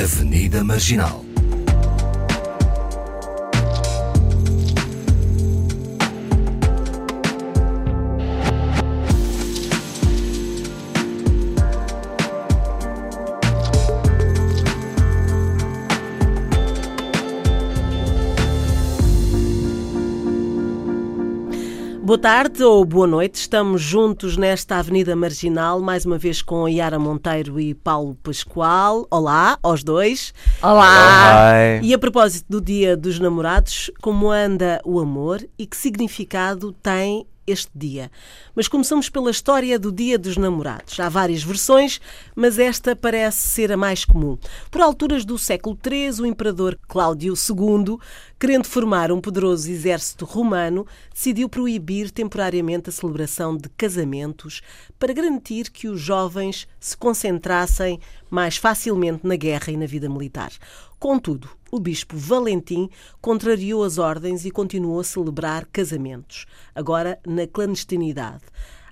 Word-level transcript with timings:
Avenida 0.00 0.64
Marginal. 0.64 1.29
Boa 22.10 22.18
tarde 22.18 22.64
ou 22.64 22.84
boa 22.84 23.06
noite, 23.06 23.36
estamos 23.36 23.80
juntos 23.80 24.36
nesta 24.36 24.78
Avenida 24.78 25.14
Marginal, 25.14 25.78
mais 25.78 26.04
uma 26.04 26.18
vez 26.18 26.42
com 26.42 26.68
Yara 26.68 26.98
Monteiro 26.98 27.60
e 27.60 27.72
Paulo 27.72 28.16
Pascoal. 28.16 29.06
Olá 29.08 29.56
aos 29.62 29.84
dois. 29.84 30.34
Olá! 30.60 31.54
E 31.80 31.94
a 31.94 31.98
propósito 32.00 32.46
do 32.48 32.60
Dia 32.60 32.96
dos 32.96 33.20
Namorados, 33.20 33.92
como 34.02 34.28
anda 34.28 34.80
o 34.84 34.98
amor 34.98 35.40
e 35.56 35.64
que 35.64 35.76
significado 35.76 36.72
tem 36.82 37.24
este 37.50 37.70
dia. 37.74 38.10
Mas 38.54 38.68
começamos 38.68 39.08
pela 39.08 39.30
história 39.30 39.78
do 39.78 39.92
Dia 39.92 40.18
dos 40.18 40.36
Namorados. 40.36 40.98
Há 40.98 41.08
várias 41.08 41.42
versões, 41.42 42.00
mas 42.34 42.58
esta 42.58 42.94
parece 42.94 43.48
ser 43.48 43.72
a 43.72 43.76
mais 43.76 44.04
comum. 44.04 44.38
Por 44.70 44.80
alturas 44.80 45.24
do 45.24 45.38
século 45.38 45.78
III, 45.84 46.22
o 46.22 46.26
imperador 46.26 46.78
Cláudio 46.88 47.34
II, 47.34 47.98
querendo 48.38 48.66
formar 48.66 49.12
um 49.12 49.20
poderoso 49.20 49.70
exército 49.70 50.24
romano, 50.24 50.86
decidiu 51.12 51.48
proibir 51.48 52.10
temporariamente 52.10 52.88
a 52.88 52.92
celebração 52.92 53.56
de 53.56 53.68
casamentos 53.70 54.62
para 54.98 55.12
garantir 55.12 55.70
que 55.70 55.88
os 55.88 56.00
jovens 56.00 56.66
se 56.78 56.96
concentrassem 56.96 58.00
mais 58.30 58.56
facilmente 58.56 59.26
na 59.26 59.36
guerra 59.36 59.72
e 59.72 59.76
na 59.76 59.86
vida 59.86 60.08
militar. 60.08 60.52
Contudo, 60.98 61.48
o 61.70 61.78
bispo 61.78 62.16
Valentim 62.16 62.88
contrariou 63.20 63.84
as 63.84 63.98
ordens 63.98 64.44
e 64.44 64.50
continuou 64.50 65.00
a 65.00 65.04
celebrar 65.04 65.66
casamentos, 65.66 66.46
agora 66.74 67.18
na 67.26 67.46
clandestinidade. 67.46 68.42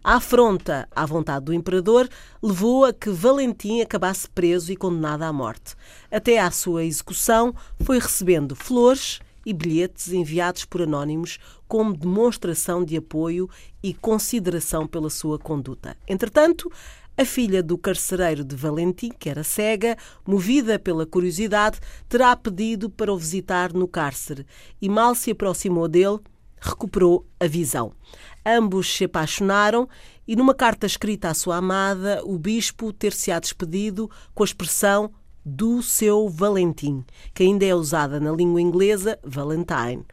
A 0.02 0.14
afronta 0.14 0.88
à 0.94 1.04
vontade 1.04 1.44
do 1.46 1.52
imperador 1.52 2.08
levou 2.42 2.84
a 2.84 2.92
que 2.92 3.10
Valentim 3.10 3.80
acabasse 3.80 4.28
preso 4.30 4.72
e 4.72 4.76
condenado 4.76 5.22
à 5.22 5.32
morte. 5.32 5.74
Até 6.10 6.38
à 6.38 6.50
sua 6.50 6.84
execução, 6.84 7.54
foi 7.80 7.98
recebendo 7.98 8.54
flores 8.54 9.20
e 9.44 9.52
bilhetes 9.52 10.12
enviados 10.12 10.64
por 10.64 10.82
anónimos 10.82 11.38
como 11.66 11.96
demonstração 11.96 12.84
de 12.84 12.96
apoio 12.96 13.48
e 13.82 13.92
consideração 13.92 14.86
pela 14.86 15.10
sua 15.10 15.38
conduta. 15.38 15.96
Entretanto, 16.06 16.70
a 17.18 17.24
filha 17.24 17.64
do 17.64 17.76
carcereiro 17.76 18.44
de 18.44 18.54
Valentim, 18.54 19.10
que 19.18 19.28
era 19.28 19.42
cega, 19.42 19.96
movida 20.24 20.78
pela 20.78 21.04
curiosidade, 21.04 21.80
terá 22.08 22.36
pedido 22.36 22.88
para 22.88 23.12
o 23.12 23.18
visitar 23.18 23.72
no 23.72 23.88
cárcere 23.88 24.46
e 24.80 24.88
mal 24.88 25.16
se 25.16 25.32
aproximou 25.32 25.88
dele, 25.88 26.20
recuperou 26.60 27.26
a 27.40 27.48
visão. 27.48 27.92
Ambos 28.46 28.94
se 28.94 29.04
apaixonaram 29.04 29.88
e, 30.28 30.36
numa 30.36 30.54
carta 30.54 30.86
escrita 30.86 31.28
à 31.28 31.34
sua 31.34 31.56
amada, 31.56 32.22
o 32.24 32.38
bispo 32.38 32.92
ter-se-á 32.92 33.40
despedido 33.40 34.08
com 34.32 34.44
a 34.44 34.46
expressão 34.46 35.10
do 35.44 35.82
seu 35.82 36.28
Valentim, 36.28 37.04
que 37.34 37.42
ainda 37.42 37.66
é 37.66 37.74
usada 37.74 38.20
na 38.20 38.30
língua 38.30 38.60
inglesa 38.60 39.18
Valentine, 39.24 40.04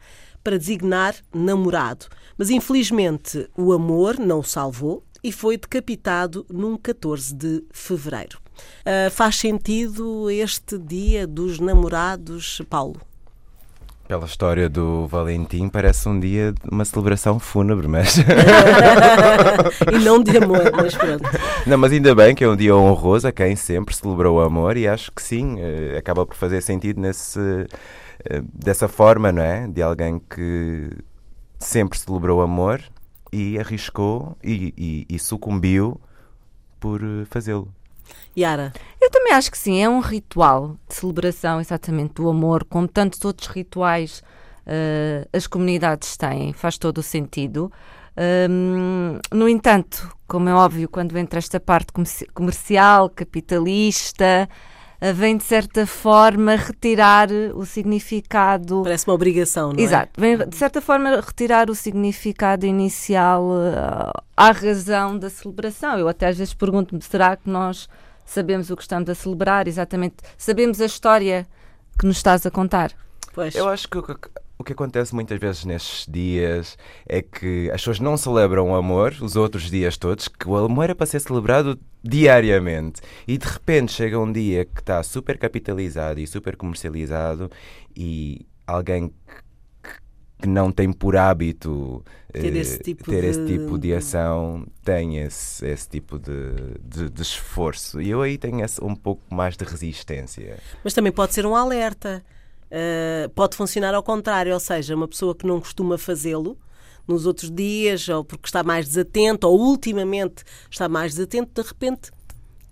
para 0.42 0.58
designar 0.58 1.14
namorado. 1.32 2.06
Mas 2.36 2.50
infelizmente 2.50 3.48
o 3.56 3.72
amor 3.72 4.18
não 4.18 4.40
o 4.40 4.44
salvou 4.44 5.04
e 5.26 5.32
foi 5.32 5.56
decapitado 5.56 6.46
num 6.48 6.76
14 6.76 7.34
de 7.34 7.64
fevereiro. 7.72 8.38
Uh, 8.86 9.10
faz 9.10 9.34
sentido 9.34 10.30
este 10.30 10.78
dia 10.78 11.26
dos 11.26 11.58
namorados, 11.58 12.62
Paulo? 12.70 13.00
Pela 14.06 14.24
história 14.24 14.68
do 14.68 15.08
Valentim, 15.08 15.68
parece 15.68 16.08
um 16.08 16.20
dia 16.20 16.52
de 16.52 16.70
uma 16.70 16.84
celebração 16.84 17.40
fúnebre, 17.40 17.88
mas. 17.88 18.18
e 19.92 19.98
não 19.98 20.22
de 20.22 20.38
amor, 20.38 20.70
mas 20.72 20.94
pronto. 20.94 21.24
Não, 21.66 21.76
mas 21.76 21.90
ainda 21.90 22.14
bem 22.14 22.32
que 22.32 22.44
é 22.44 22.48
um 22.48 22.54
dia 22.54 22.76
honroso 22.76 23.26
a 23.26 23.32
quem 23.32 23.56
sempre 23.56 23.96
celebrou 23.96 24.36
o 24.36 24.40
amor 24.40 24.76
e 24.76 24.86
acho 24.86 25.10
que 25.10 25.20
sim, 25.20 25.56
eh, 25.58 25.96
acaba 25.98 26.24
por 26.24 26.36
fazer 26.36 26.62
sentido 26.62 27.00
nesse, 27.00 27.40
eh, 28.30 28.42
dessa 28.54 28.86
forma, 28.86 29.32
não 29.32 29.42
é? 29.42 29.66
De 29.66 29.82
alguém 29.82 30.20
que 30.20 30.88
sempre 31.58 31.98
celebrou 31.98 32.38
o 32.38 32.42
amor 32.42 32.80
e 33.36 33.58
arriscou 33.58 34.34
e, 34.42 34.72
e, 34.78 35.06
e 35.14 35.18
sucumbiu 35.18 36.00
por 36.80 37.02
eh, 37.02 37.26
fazê-lo. 37.26 37.68
Yara? 38.36 38.72
Eu 39.00 39.10
também 39.10 39.34
acho 39.34 39.50
que 39.50 39.58
sim, 39.58 39.82
é 39.82 39.88
um 39.88 40.00
ritual 40.00 40.76
de 40.88 40.94
celebração 40.94 41.60
exatamente 41.60 42.14
do 42.14 42.30
amor, 42.30 42.64
como 42.64 42.88
tantos 42.88 43.22
outros 43.24 43.48
rituais 43.48 44.22
uh, 44.66 45.28
as 45.32 45.46
comunidades 45.46 46.16
têm, 46.16 46.52
faz 46.54 46.78
todo 46.78 46.98
o 46.98 47.02
sentido. 47.02 47.70
Um, 48.48 49.18
no 49.30 49.48
entanto, 49.48 50.10
como 50.26 50.48
é 50.48 50.54
óbvio, 50.54 50.88
quando 50.88 51.18
entra 51.18 51.38
esta 51.38 51.60
parte 51.60 51.92
comercial, 52.32 53.10
capitalista, 53.10 54.48
uh, 54.48 54.75
vem 55.12 55.36
de 55.36 55.44
certa 55.44 55.86
forma 55.86 56.56
retirar 56.56 57.28
o 57.54 57.64
significado. 57.64 58.82
Parece 58.82 59.06
uma 59.06 59.14
obrigação, 59.14 59.72
não 59.72 59.80
é? 59.80 59.82
Exato, 59.82 60.20
vem 60.20 60.36
de 60.36 60.56
certa 60.56 60.80
forma 60.80 61.20
retirar 61.20 61.70
o 61.70 61.74
significado 61.74 62.66
inicial 62.66 63.44
uh, 63.44 64.22
à 64.36 64.50
razão 64.50 65.18
da 65.18 65.30
celebração. 65.30 65.98
Eu 65.98 66.08
até 66.08 66.26
às 66.26 66.38
vezes 66.38 66.54
pergunto-me: 66.54 67.02
será 67.02 67.36
que 67.36 67.48
nós 67.48 67.88
sabemos 68.24 68.70
o 68.70 68.76
que 68.76 68.82
estamos 68.82 69.08
a 69.08 69.14
celebrar, 69.14 69.68
exatamente, 69.68 70.16
sabemos 70.36 70.80
a 70.80 70.86
história 70.86 71.46
que 71.98 72.06
nos 72.06 72.16
estás 72.16 72.44
a 72.44 72.50
contar. 72.50 72.92
Pois. 73.32 73.54
Eu 73.54 73.68
acho 73.68 73.88
que 73.88 73.98
o 73.98 74.02
que 74.66 74.72
acontece 74.72 75.14
muitas 75.14 75.38
vezes 75.38 75.64
nestes 75.64 76.06
dias 76.06 76.76
é 77.08 77.22
que 77.22 77.70
as 77.70 77.80
pessoas 77.80 78.00
não 78.00 78.16
celebram 78.16 78.70
o 78.70 78.74
amor 78.74 79.14
os 79.22 79.36
outros 79.36 79.70
dias 79.70 79.96
todos, 79.96 80.28
que 80.28 80.48
o 80.48 80.56
amor 80.56 80.90
é 80.90 80.94
para 80.94 81.06
ser 81.06 81.20
celebrado 81.20 81.78
diariamente. 82.02 83.00
E 83.26 83.38
de 83.38 83.46
repente 83.46 83.92
chega 83.92 84.18
um 84.18 84.30
dia 84.30 84.64
que 84.64 84.80
está 84.80 85.02
super 85.02 85.38
capitalizado 85.38 86.20
e 86.20 86.26
super 86.26 86.56
comercializado 86.56 87.50
e 87.96 88.44
alguém 88.66 89.12
que 90.40 90.48
não 90.48 90.70
tem 90.70 90.92
por 90.92 91.16
hábito 91.16 92.04
ter 92.32 92.54
esse 92.56 92.78
tipo, 92.80 93.04
ter 93.04 93.22
de... 93.22 93.26
esse 93.28 93.46
tipo 93.46 93.78
de 93.78 93.94
ação 93.94 94.66
tem 94.84 95.18
esse, 95.18 95.66
esse 95.66 95.88
tipo 95.88 96.18
de, 96.18 96.52
de, 96.82 97.08
de, 97.08 97.22
esforço. 97.22 98.00
E 98.00 98.10
eu 98.10 98.20
aí 98.20 98.36
tenho 98.36 98.62
esse, 98.62 98.82
um 98.82 98.94
pouco 98.94 99.22
mais 99.34 99.56
de 99.56 99.64
resistência. 99.64 100.58
Mas 100.84 100.92
também 100.92 101.12
pode 101.12 101.32
ser 101.32 101.46
um 101.46 101.56
alerta. 101.56 102.22
Uh, 102.70 103.28
pode 103.30 103.56
funcionar 103.56 103.94
ao 103.94 104.02
contrário, 104.02 104.52
ou 104.52 104.60
seja, 104.60 104.94
uma 104.94 105.06
pessoa 105.06 105.34
que 105.34 105.46
não 105.46 105.60
costuma 105.60 105.96
fazê-lo 105.96 106.58
nos 107.06 107.24
outros 107.24 107.50
dias, 107.50 108.08
ou 108.08 108.24
porque 108.24 108.46
está 108.46 108.62
mais 108.62 108.86
desatento, 108.86 109.46
ou 109.46 109.58
ultimamente 109.60 110.42
está 110.70 110.88
mais 110.88 111.14
desatento, 111.14 111.62
de 111.62 111.68
repente 111.68 112.10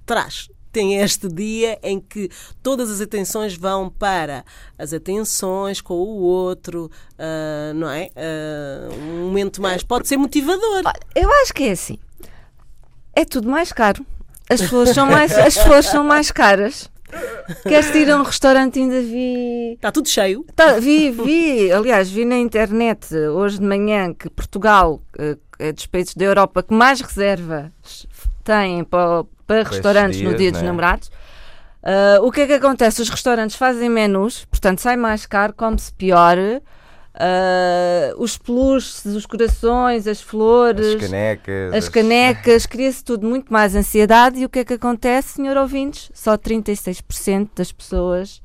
traz 0.05 0.49
tem 0.75 0.97
este 0.97 1.28
dia 1.28 1.78
em 1.84 2.00
que 2.00 2.28
todas 2.60 2.91
as 2.91 3.00
atenções 3.00 3.55
vão 3.56 3.88
para 3.88 4.44
as 4.77 4.93
atenções 4.93 5.81
com 5.81 5.94
o 5.94 6.21
outro, 6.21 6.91
uh, 7.12 7.72
não 7.75 7.88
é? 7.88 8.11
Uh, 8.16 8.93
um 8.93 9.26
momento 9.26 9.62
mais. 9.62 9.84
Pode 9.84 10.09
ser 10.09 10.16
motivador. 10.16 10.82
Eu 11.15 11.31
acho 11.43 11.55
que 11.55 11.69
é 11.69 11.71
assim. 11.71 11.97
É 13.15 13.25
tudo 13.25 13.49
mais 13.49 13.72
caro. 13.72 14.05
As 14.50 14.61
flores 14.62 14.93
são 14.93 15.06
mais, 15.06 15.32
as 15.32 15.56
flores 15.56 15.87
são 15.87 16.03
mais 16.03 16.32
caras. 16.32 16.91
Queres 17.63 17.95
ir 17.95 18.11
a 18.11 18.17
um 18.17 18.23
restaurante? 18.23 18.79
Ainda 18.79 19.01
vi. 19.01 19.75
Está 19.75 19.93
tudo 19.93 20.09
cheio? 20.09 20.45
Tá, 20.55 20.79
vi, 20.79 21.11
vi. 21.11 21.71
Aliás, 21.73 22.11
vi 22.11 22.25
na 22.25 22.37
internet 22.37 23.15
hoje 23.15 23.59
de 23.59 23.67
manhã 23.67 24.15
que 24.15 24.31
Portugal 24.31 25.01
é 25.59 25.73
dos 25.73 25.87
países 25.87 26.15
da 26.15 26.25
Europa 26.25 26.63
que 26.63 26.75
mais 26.75 27.01
reservas 27.01 27.71
têm 28.43 28.85
para, 28.85 29.25
para 29.47 29.63
restaurantes 29.63 30.19
dias, 30.19 30.33
no 30.33 30.37
Dia 30.37 30.53
dos 30.53 30.61
né? 30.61 30.69
Namorados. 30.69 31.09
Uh, 31.83 32.25
o 32.25 32.33
que 32.33 32.43
é 32.43 32.47
que 32.47 32.55
acontece? 32.55 33.03
Os 33.03 33.11
restaurantes 33.11 33.56
fazem 33.56 33.91
menus, 33.91 34.47
portanto 34.47 34.81
sai 34.81 34.97
mais 34.97 35.27
caro, 35.27 35.53
come-se 35.53 35.93
pior. 35.93 36.37
Uh, 37.14 38.20
os 38.20 38.37
peluches, 38.37 39.05
os 39.05 39.25
corações, 39.25 40.08
as 40.08 40.20
flores, 40.20 40.96
as 40.96 41.00
canecas, 41.00 41.75
as 41.75 41.88
canecas, 41.88 42.66
cria-se 42.66 43.05
tudo 43.05 43.26
muito 43.26 43.52
mais 43.52 43.76
ansiedade. 43.76 44.40
E 44.40 44.44
o 44.44 44.49
que 44.49 44.58
é 44.58 44.64
que 44.64 44.75
acontece, 44.75 45.34
senhor 45.34 45.56
ouvintes? 45.56 46.11
Só 46.12 46.37
36% 46.37 47.50
das 47.55 47.70
pessoas 47.70 48.40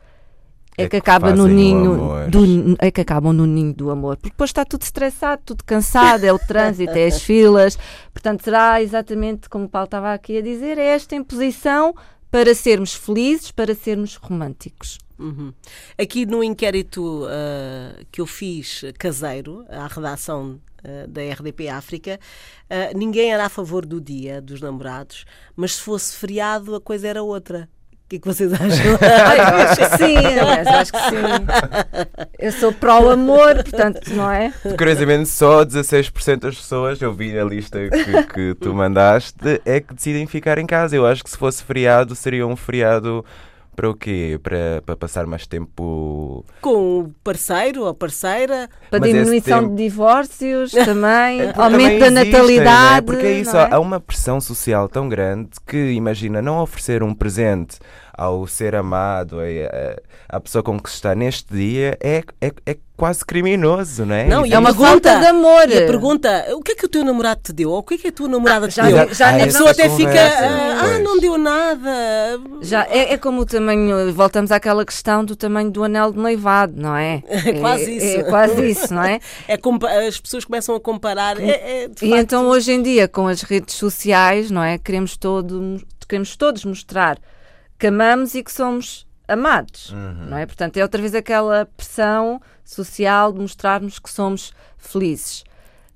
é, 0.79 0.83
é 0.83 0.89
que, 0.89 0.95
acaba 0.95 1.33
no 1.33 1.47
ninho 1.47 2.29
do, 2.29 2.77
é 2.79 2.89
que 2.89 3.01
acabam 3.01 3.33
no 3.33 3.45
ninho 3.45 3.73
do 3.73 3.89
amor, 3.89 4.15
porque 4.15 4.29
depois 4.29 4.49
está 4.49 4.63
tudo 4.63 4.83
estressado, 4.83 5.41
tudo 5.45 5.63
cansado, 5.63 6.23
é 6.23 6.31
o 6.31 6.39
trânsito, 6.39 6.93
é 6.93 7.05
as 7.05 7.21
filas, 7.21 7.77
portanto 8.13 8.43
será 8.43 8.81
exatamente 8.81 9.49
como 9.49 9.65
o 9.65 9.69
Paulo 9.69 9.85
estava 9.85 10.13
aqui 10.13 10.37
a 10.37 10.41
dizer, 10.41 10.77
é 10.77 10.85
esta 10.85 11.15
imposição 11.15 11.93
para 12.31 12.55
sermos 12.55 12.93
felizes, 12.93 13.51
para 13.51 13.75
sermos 13.75 14.15
românticos. 14.15 14.99
Uhum. 15.19 15.53
Aqui 15.97 16.25
no 16.25 16.43
inquérito 16.43 17.25
uh, 17.25 18.05
que 18.11 18.21
eu 18.21 18.25
fiz 18.25 18.85
caseiro, 18.97 19.65
à 19.69 19.85
redação 19.87 20.59
uh, 20.83 21.07
da 21.07 21.21
RDP 21.21 21.67
África, 21.67 22.19
uh, 22.65 22.97
ninguém 22.97 23.31
era 23.31 23.45
a 23.45 23.49
favor 23.49 23.85
do 23.85 23.99
dia 23.99 24.41
dos 24.41 24.61
namorados, 24.61 25.25
mas 25.55 25.75
se 25.75 25.81
fosse 25.81 26.15
feriado 26.15 26.73
a 26.73 26.81
coisa 26.81 27.07
era 27.07 27.21
outra 27.21 27.67
que 28.09 28.15
é 28.15 28.19
que 28.19 28.27
vocês 28.27 28.51
acham? 28.51 28.67
eu 28.97 29.55
acho 29.55 29.75
que 29.75 29.97
sim, 29.97 30.17
aliás, 30.17 30.67
acho 30.67 30.91
que 30.91 30.99
sim. 30.99 31.15
Eu 32.39 32.51
sou 32.51 32.73
pró-amor, 32.73 33.63
portanto, 33.63 34.11
não 34.15 34.31
é? 34.31 34.51
Curiosamente, 34.75 35.29
só 35.29 35.63
16% 35.63 36.39
das 36.39 36.55
pessoas, 36.55 36.99
eu 36.99 37.13
vi 37.13 37.37
a 37.37 37.45
lista 37.45 37.77
que, 37.87 38.23
que 38.23 38.55
tu 38.55 38.73
mandaste, 38.73 39.61
é 39.63 39.79
que 39.79 39.93
decidem 39.93 40.25
ficar 40.25 40.57
em 40.57 40.65
casa. 40.65 40.95
Eu 40.95 41.05
acho 41.05 41.23
que 41.23 41.29
se 41.29 41.37
fosse 41.37 41.63
feriado, 41.63 42.15
seria 42.15 42.47
um 42.47 42.55
feriado 42.55 43.23
para 43.79 43.89
o 43.89 43.95
quê? 43.95 44.37
Para, 44.43 44.81
para 44.85 44.97
passar 44.97 45.25
mais 45.25 45.47
tempo 45.47 46.45
com 46.59 46.99
o 46.99 47.15
parceiro 47.23 47.85
ou 47.85 47.93
parceira? 47.93 48.69
Para 48.89 48.99
Mas 48.99 49.09
diminuição 49.09 49.61
tempo... 49.61 49.73
de 49.73 49.83
divórcios 49.83 50.71
também, 50.83 51.43
é, 51.43 51.53
aumento 51.55 51.99
da 52.01 52.11
natalidade. 52.11 52.95
Né? 52.95 53.01
Porque 53.03 53.25
é 53.25 53.39
isso, 53.39 53.55
é? 53.55 53.69
há 53.71 53.79
uma 53.79 54.01
pressão 54.01 54.41
social 54.41 54.89
tão 54.89 55.07
grande 55.07 55.51
que 55.65 55.91
imagina 55.91 56.41
não 56.41 56.59
oferecer 56.59 57.01
um 57.01 57.13
presente 57.13 57.79
ao 58.19 58.45
ser 58.45 58.75
amado, 58.75 59.37
a, 59.39 60.35
a 60.35 60.39
pessoa 60.41 60.61
com 60.61 60.77
que 60.77 60.89
se 60.89 60.97
está 60.97 61.15
neste 61.15 61.53
dia, 61.53 61.97
é, 62.01 62.21
é, 62.41 62.51
é 62.65 62.77
quase 62.97 63.23
criminoso, 63.23 64.05
não 64.05 64.13
é? 64.13 64.27
Não, 64.27 64.45
e 64.45 64.53
é 64.53 64.59
uma 64.59 64.73
falta 64.73 65.19
de 65.19 65.25
amor. 65.25 65.69
E 65.69 65.77
a 65.77 65.85
pergunta, 65.85 66.47
o 66.53 66.61
que 66.61 66.73
é 66.73 66.75
que 66.75 66.85
o 66.85 66.89
teu 66.89 67.05
namorado 67.05 67.39
te 67.41 67.53
deu? 67.53 67.69
Ou 67.69 67.77
o 67.77 67.83
que 67.83 67.93
é 67.93 67.97
que 67.97 68.07
a 68.09 68.11
tua 68.11 68.27
namorada 68.27 68.65
ah, 68.65 68.69
te 68.69 68.75
já, 68.75 68.83
deu? 68.83 69.13
Já, 69.13 69.29
a 69.29 69.39
pessoa 69.39 69.71
até 69.71 69.89
fica, 69.89 70.19
ah, 70.19 70.81
ah, 70.81 70.99
não 70.99 71.17
deu 71.17 71.37
nada. 71.37 71.89
Já, 72.61 72.85
é, 72.89 73.13
é 73.13 73.17
como 73.17 73.39
o 73.39 73.45
tamanho, 73.45 74.13
voltamos 74.13 74.51
àquela 74.51 74.83
questão 74.83 75.23
do 75.23 75.37
tamanho 75.37 75.71
do 75.71 75.81
anel 75.81 76.11
de 76.11 76.19
noivado, 76.19 76.73
não 76.75 76.97
é? 76.97 77.23
É 77.49 77.53
quase 77.53 77.95
isso. 77.95 78.05
É, 78.05 78.19
é 78.19 78.23
quase 78.23 78.69
isso, 78.69 78.93
não 78.93 79.03
é? 79.03 79.21
é 79.47 80.07
as 80.07 80.19
pessoas 80.19 80.43
começam 80.43 80.75
a 80.75 80.79
comparar. 80.81 81.39
É, 81.39 81.85
é 81.85 81.89
e 82.01 82.13
então 82.15 82.47
hoje 82.47 82.73
em 82.73 82.81
dia, 82.81 83.07
com 83.07 83.27
as 83.27 83.43
redes 83.43 83.75
sociais, 83.75 84.51
não 84.51 84.61
é? 84.61 84.77
Queremos, 84.77 85.15
todo, 85.15 85.81
queremos 86.05 86.35
todos 86.35 86.65
mostrar 86.65 87.17
que 87.79 87.87
amamos 87.87 88.35
e 88.35 88.43
que 88.43 88.51
somos 88.51 89.07
amados, 89.27 89.91
uhum. 89.91 90.27
não 90.29 90.37
é? 90.37 90.45
Portanto, 90.45 90.77
é 90.77 90.83
outra 90.83 90.99
vez 90.99 91.15
aquela 91.15 91.65
pressão 91.65 92.41
social 92.65 93.31
de 93.31 93.39
mostrarmos 93.39 93.97
que 93.97 94.09
somos 94.09 94.51
felizes. 94.77 95.43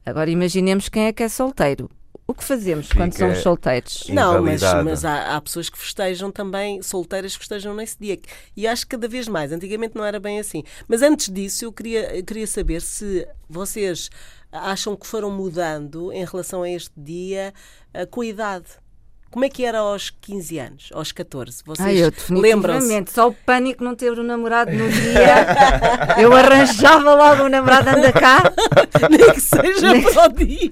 Agora 0.06 0.30
imaginemos 0.30 0.88
quem 0.88 1.06
é 1.06 1.13
que 1.13 1.24
é 1.24 1.30
solteiro. 1.30 1.89
O 2.25 2.33
que 2.33 2.44
fazemos 2.44 2.88
Fica 2.88 3.00
quando 3.00 3.18
somos 3.18 3.39
solteiros? 3.39 4.06
Não, 4.07 4.41
mas, 4.41 4.62
mas 4.62 5.03
há, 5.03 5.35
há, 5.35 5.41
pessoas 5.41 5.69
que 5.69 5.77
festejam 5.77 6.31
também, 6.31 6.81
solteiras 6.81 7.33
que 7.33 7.39
festejam 7.39 7.75
nesse 7.75 7.97
dia. 8.00 8.18
E 8.56 8.65
acho 8.65 8.83
que 8.83 8.91
cada 8.91 9.09
vez 9.09 9.27
mais. 9.27 9.51
Antigamente 9.51 9.95
não 9.95 10.06
era 10.06 10.21
bem 10.21 10.39
assim. 10.39 10.63
Mas 10.88 11.01
antes 11.01 11.30
disso, 11.30 11.65
eu 11.65 11.74
queria, 11.74 12.15
eu 12.15 12.24
queria 12.24 12.47
saber 12.47 12.81
se 12.81 13.27
vocês 13.50 14.09
acham 14.53 14.95
que 14.95 15.06
foram 15.06 15.31
mudando 15.31 16.13
em 16.13 16.24
relação 16.24 16.63
a 16.63 16.69
este 16.69 16.94
dia 16.95 17.53
uh, 17.94 18.07
com 18.07 18.21
a 18.21 18.25
idade. 18.25 18.68
Como 19.33 19.45
é 19.45 19.50
que 19.50 19.65
era 19.65 19.80
aos 19.80 20.12
15 20.12 20.59
anos, 20.59 20.89
aos 20.94 21.12
14? 21.12 21.63
Vocês 21.65 22.30
lembram-se? 22.30 23.06
Só 23.07 23.30
o 23.30 23.33
pânico 23.33 23.83
não 23.83 23.95
ter 23.95 24.12
o 24.12 24.21
um 24.21 24.24
namorado 24.24 24.71
no 24.71 24.88
dia. 24.88 25.47
eu 26.21 26.31
arranjava 26.31 27.15
logo 27.15 27.41
o 27.41 27.45
um 27.47 27.50
namorado, 27.50 27.89
anda 27.89 28.12
cá. 28.12 28.44
Nem 29.09 29.33
que 29.33 29.41
seja 29.41 29.91
Nem... 29.91 30.03
para 30.03 30.25
o 30.25 30.33
dia. 30.33 30.71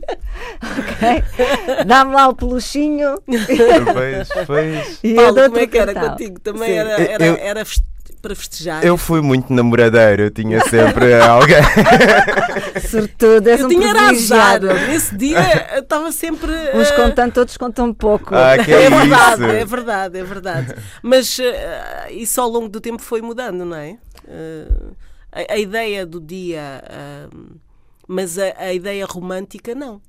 ok. 0.62 1.86
Dá-me 1.88 2.14
lá 2.14 2.28
o 2.28 2.36
peluchinho. 2.36 3.20
Pois, 3.26 4.46
pois. 4.46 5.00
E 5.04 5.16
Paulo, 5.16 5.42
como 5.42 5.58
é 5.58 5.66
que 5.66 5.78
era 5.80 5.96
contigo? 5.96 6.40
Também 6.40 6.78
era, 6.78 7.02
era, 7.02 7.26
eu... 7.26 7.38
era 7.38 7.66
para 8.22 8.36
festejar. 8.36 8.86
Eu 8.86 8.98
fui 8.98 9.22
muito 9.22 9.52
namoradeiro, 9.52 10.24
eu 10.24 10.32
tinha 10.32 10.62
sempre 10.66 11.14
alguém. 11.20 11.58
Sobretudo, 12.90 13.48
és 13.48 13.60
eu 13.60 13.66
um 13.66 13.70
tinha 13.70 13.92
azar. 13.92 14.62
Nesse 14.62 15.16
dia 15.18 15.80
estava 15.80 16.12
sempre. 16.12 16.52
Uns 16.76 16.90
uh... 16.90 16.96
contando, 16.96 17.38
outros 17.38 17.58
contam 17.58 17.94
pouco. 17.94 18.36
Ah, 18.36 18.58
que 18.64 18.72
é, 18.72 18.84
é 18.84 18.90
verdade, 18.90 19.44
é 19.44 19.66
verdade, 19.66 20.20
é 20.20 20.24
verdade. 20.24 20.76
Mas 21.02 21.40
uh, 21.40 21.44
isso 22.12 22.40
ao 22.40 22.48
longo 22.48 22.70
do 22.70 22.80
tempo 22.80 23.02
foi 23.02 23.22
mudando, 23.22 23.66
não 23.66 23.78
é? 23.78 23.98
Uh, 24.26 24.96
a, 25.32 25.54
a, 25.54 25.58
ideia 25.58 26.06
do 26.06 26.20
dia, 26.20 26.84
mas 28.08 28.38
a, 28.38 28.54
a 28.58 28.74
ideia 28.74 29.06
romântica 29.06 29.74
não. 29.74 30.02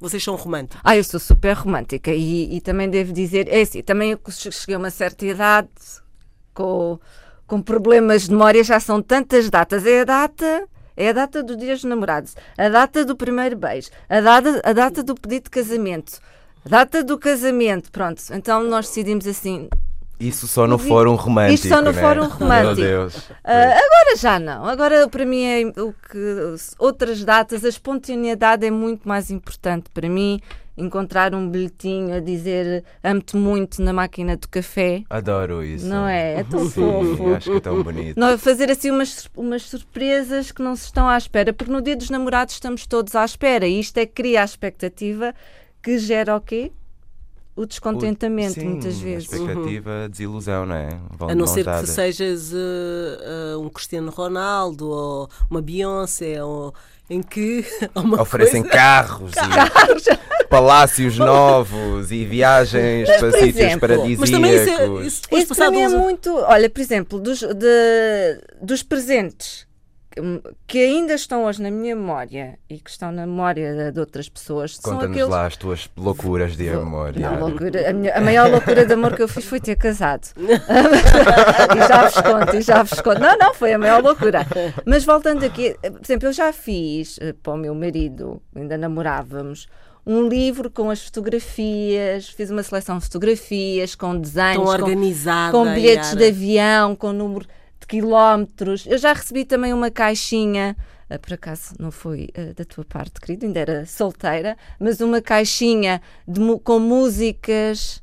Vocês 0.00 0.24
são 0.24 0.34
românticos? 0.34 0.80
Ah, 0.82 0.96
eu 0.96 1.04
sou 1.04 1.20
super 1.20 1.52
romântica 1.52 2.10
e, 2.10 2.56
e, 2.56 2.60
também 2.62 2.88
devo 2.88 3.12
dizer, 3.12 3.46
é 3.48 3.60
assim, 3.60 3.82
também 3.82 4.16
cheguei 4.30 4.74
a 4.74 4.78
uma 4.78 4.90
certa 4.90 5.26
idade, 5.26 5.68
com, 6.54 6.98
com 7.46 7.62
problemas 7.62 8.22
de 8.22 8.30
memória, 8.30 8.62
já 8.64 8.80
são 8.80 9.02
tantas 9.02 9.48
datas. 9.50 9.86
É 9.86 10.00
a 10.00 10.04
data. 10.04 10.68
É 10.96 11.08
a 11.08 11.12
data 11.12 11.42
dos 11.42 11.56
dias 11.56 11.80
dos 11.80 11.88
namorados, 11.88 12.36
a 12.58 12.68
data 12.68 13.06
do 13.06 13.16
primeiro 13.16 13.56
beijo, 13.56 13.88
a 14.06 14.20
data, 14.20 14.60
a 14.62 14.72
data 14.74 15.02
do 15.02 15.14
pedido 15.14 15.44
de 15.44 15.50
casamento, 15.50 16.20
a 16.62 16.68
data 16.68 17.02
do 17.02 17.16
casamento. 17.16 17.90
Pronto, 17.90 18.22
então 18.32 18.62
nós 18.64 18.88
decidimos 18.88 19.26
assim: 19.26 19.70
isso 20.20 20.46
só 20.46 20.66
no 20.66 20.78
fórum 20.78 21.14
romântico. 21.14 21.54
Isto 21.54 21.68
só 21.68 21.80
no 21.80 21.92
né? 21.92 22.00
fórum 22.00 22.28
romântico. 22.28 22.66
Meu 22.66 22.74
Deus. 22.74 23.16
Uh, 23.16 23.30
agora 23.44 24.16
já 24.16 24.38
não. 24.38 24.66
Agora 24.66 25.08
para 25.08 25.24
mim 25.24 25.42
é 25.42 25.80
o 25.80 25.92
que 25.92 26.54
outras 26.78 27.24
datas, 27.24 27.64
a 27.64 27.68
espontaneidade 27.68 28.66
é 28.66 28.70
muito 28.70 29.08
mais 29.08 29.30
importante 29.30 29.88
para 29.92 30.08
mim 30.08 30.40
encontrar 30.76 31.34
um 31.34 31.48
bilhetinho 31.48 32.14
a 32.14 32.20
dizer 32.20 32.84
amo-te 33.02 33.36
muito 33.36 33.82
na 33.82 33.92
máquina 33.92 34.36
do 34.36 34.48
café. 34.48 35.02
Adoro 35.08 35.62
isso. 35.64 35.86
Não 35.86 36.06
é? 36.06 36.40
É 36.40 36.44
tão 36.44 36.60
Sim, 36.68 36.70
fofo. 36.70 37.34
Acho 37.34 37.50
que 37.50 37.56
é 37.56 37.60
tão 37.60 37.82
bonito. 37.82 38.18
Não, 38.18 38.38
fazer 38.38 38.70
assim 38.70 38.90
umas, 38.90 39.28
umas 39.36 39.62
surpresas 39.62 40.52
que 40.52 40.62
não 40.62 40.74
se 40.74 40.84
estão 40.84 41.08
à 41.08 41.16
espera, 41.16 41.52
porque 41.52 41.72
no 41.72 41.82
dia 41.82 41.96
dos 41.96 42.10
namorados 42.10 42.54
estamos 42.54 42.86
todos 42.86 43.14
à 43.14 43.24
espera 43.24 43.66
e 43.66 43.78
isto 43.78 43.98
é 43.98 44.06
que 44.06 44.12
cria 44.12 44.42
a 44.42 44.44
expectativa 44.44 45.34
que 45.82 45.98
gera 45.98 46.36
o 46.36 46.40
quê? 46.40 46.72
O 47.56 47.66
descontentamento, 47.66 48.52
o, 48.58 48.62
sim, 48.62 48.68
muitas 48.68 48.98
vezes. 48.98 49.32
A 49.32 49.36
expectativa, 49.36 49.90
uhum. 49.90 50.08
desilusão, 50.08 50.66
não 50.66 50.74
é? 50.74 50.88
Vão 51.16 51.30
a 51.30 51.34
não 51.34 51.46
ser 51.46 51.64
que 51.64 51.86
sejas 51.86 52.52
uh, 52.52 53.56
uh, 53.56 53.60
um 53.60 53.68
Cristiano 53.68 54.10
Ronaldo 54.10 54.88
ou 54.88 55.28
uma 55.50 55.60
Beyoncé 55.60 56.42
ou 56.42 56.74
em 57.08 57.22
que 57.22 57.64
oferecem 58.20 58.62
coisa... 58.62 58.76
carros, 58.76 59.32
carros. 59.34 60.06
E 60.06 60.44
palácios 60.48 61.16
novos 61.18 62.10
e 62.10 62.24
viagens 62.24 63.08
mas, 63.08 63.20
para 63.20 63.32
sítios 63.32 63.56
exemplo, 63.56 63.80
paradisíacos. 63.80 64.20
Mas 64.20 64.30
também 64.30 64.54
isso, 64.54 64.70
é, 64.70 65.06
isso, 65.06 65.22
isso 65.30 65.54
para 65.54 65.70
mim 65.70 65.80
é 65.80 65.88
muito. 65.88 66.34
Olha, 66.36 66.70
por 66.70 66.80
exemplo, 66.80 67.20
dos, 67.20 67.40
de, 67.40 68.40
dos 68.62 68.82
presentes 68.82 69.69
que 70.66 70.78
ainda 70.78 71.14
estão 71.14 71.44
hoje 71.44 71.62
na 71.62 71.70
minha 71.70 71.94
memória 71.94 72.58
e 72.68 72.78
que 72.78 72.90
estão 72.90 73.12
na 73.12 73.24
memória 73.26 73.92
de 73.92 74.00
outras 74.00 74.28
pessoas 74.28 74.76
Conta-nos 74.76 75.10
aqueles... 75.10 75.28
lá 75.28 75.46
as 75.46 75.56
tuas 75.56 75.88
loucuras 75.96 76.56
de 76.56 76.68
amor. 76.68 77.16
Não, 77.16 77.38
loucura, 77.38 77.90
a, 77.90 77.92
minha, 77.92 78.16
a, 78.16 78.20
maior 78.20 78.50
loucura 78.50 78.84
de 78.84 78.92
amor 78.92 79.14
que 79.14 79.22
eu 79.22 79.28
fiz 79.28 79.44
foi 79.44 79.60
ter 79.60 79.76
casado. 79.76 80.28
e 80.36 81.88
já 81.88 82.08
vos 82.08 82.20
conto, 82.20 82.56
e 82.56 82.62
já 82.62 82.82
vos 82.82 83.00
conto. 83.00 83.20
Não, 83.20 83.38
não, 83.38 83.54
foi 83.54 83.72
a 83.72 83.78
maior 83.78 84.02
loucura. 84.02 84.44
Mas 84.84 85.04
voltando 85.04 85.44
aqui, 85.44 85.76
por 85.80 86.00
exemplo, 86.02 86.28
eu 86.28 86.32
já 86.32 86.52
fiz 86.52 87.16
eh, 87.20 87.32
para 87.32 87.52
o 87.52 87.56
meu 87.56 87.74
marido, 87.74 88.42
ainda 88.54 88.76
namorávamos, 88.76 89.68
um 90.04 90.26
livro 90.26 90.70
com 90.70 90.90
as 90.90 91.04
fotografias, 91.04 92.28
fiz 92.28 92.50
uma 92.50 92.64
seleção 92.64 92.98
de 92.98 93.04
fotografias, 93.04 93.94
com 93.94 94.18
desenhos, 94.18 94.76
com, 94.76 95.50
com 95.52 95.72
bilhetes 95.72 96.16
de 96.16 96.26
avião, 96.26 96.96
com 96.96 97.12
número 97.12 97.46
quilómetros. 97.90 98.86
Eu 98.86 98.96
já 98.96 99.12
recebi 99.12 99.44
também 99.44 99.74
uma 99.74 99.90
caixinha, 99.90 100.76
uh, 101.10 101.18
por 101.18 101.34
acaso 101.34 101.74
não 101.80 101.90
foi 101.90 102.28
uh, 102.38 102.54
da 102.54 102.64
tua 102.64 102.84
parte, 102.84 103.20
querido, 103.20 103.44
ainda 103.44 103.58
era 103.58 103.84
solteira, 103.84 104.56
mas 104.78 105.00
uma 105.00 105.20
caixinha 105.20 106.00
de, 106.26 106.40
com 106.62 106.78
músicas. 106.78 108.00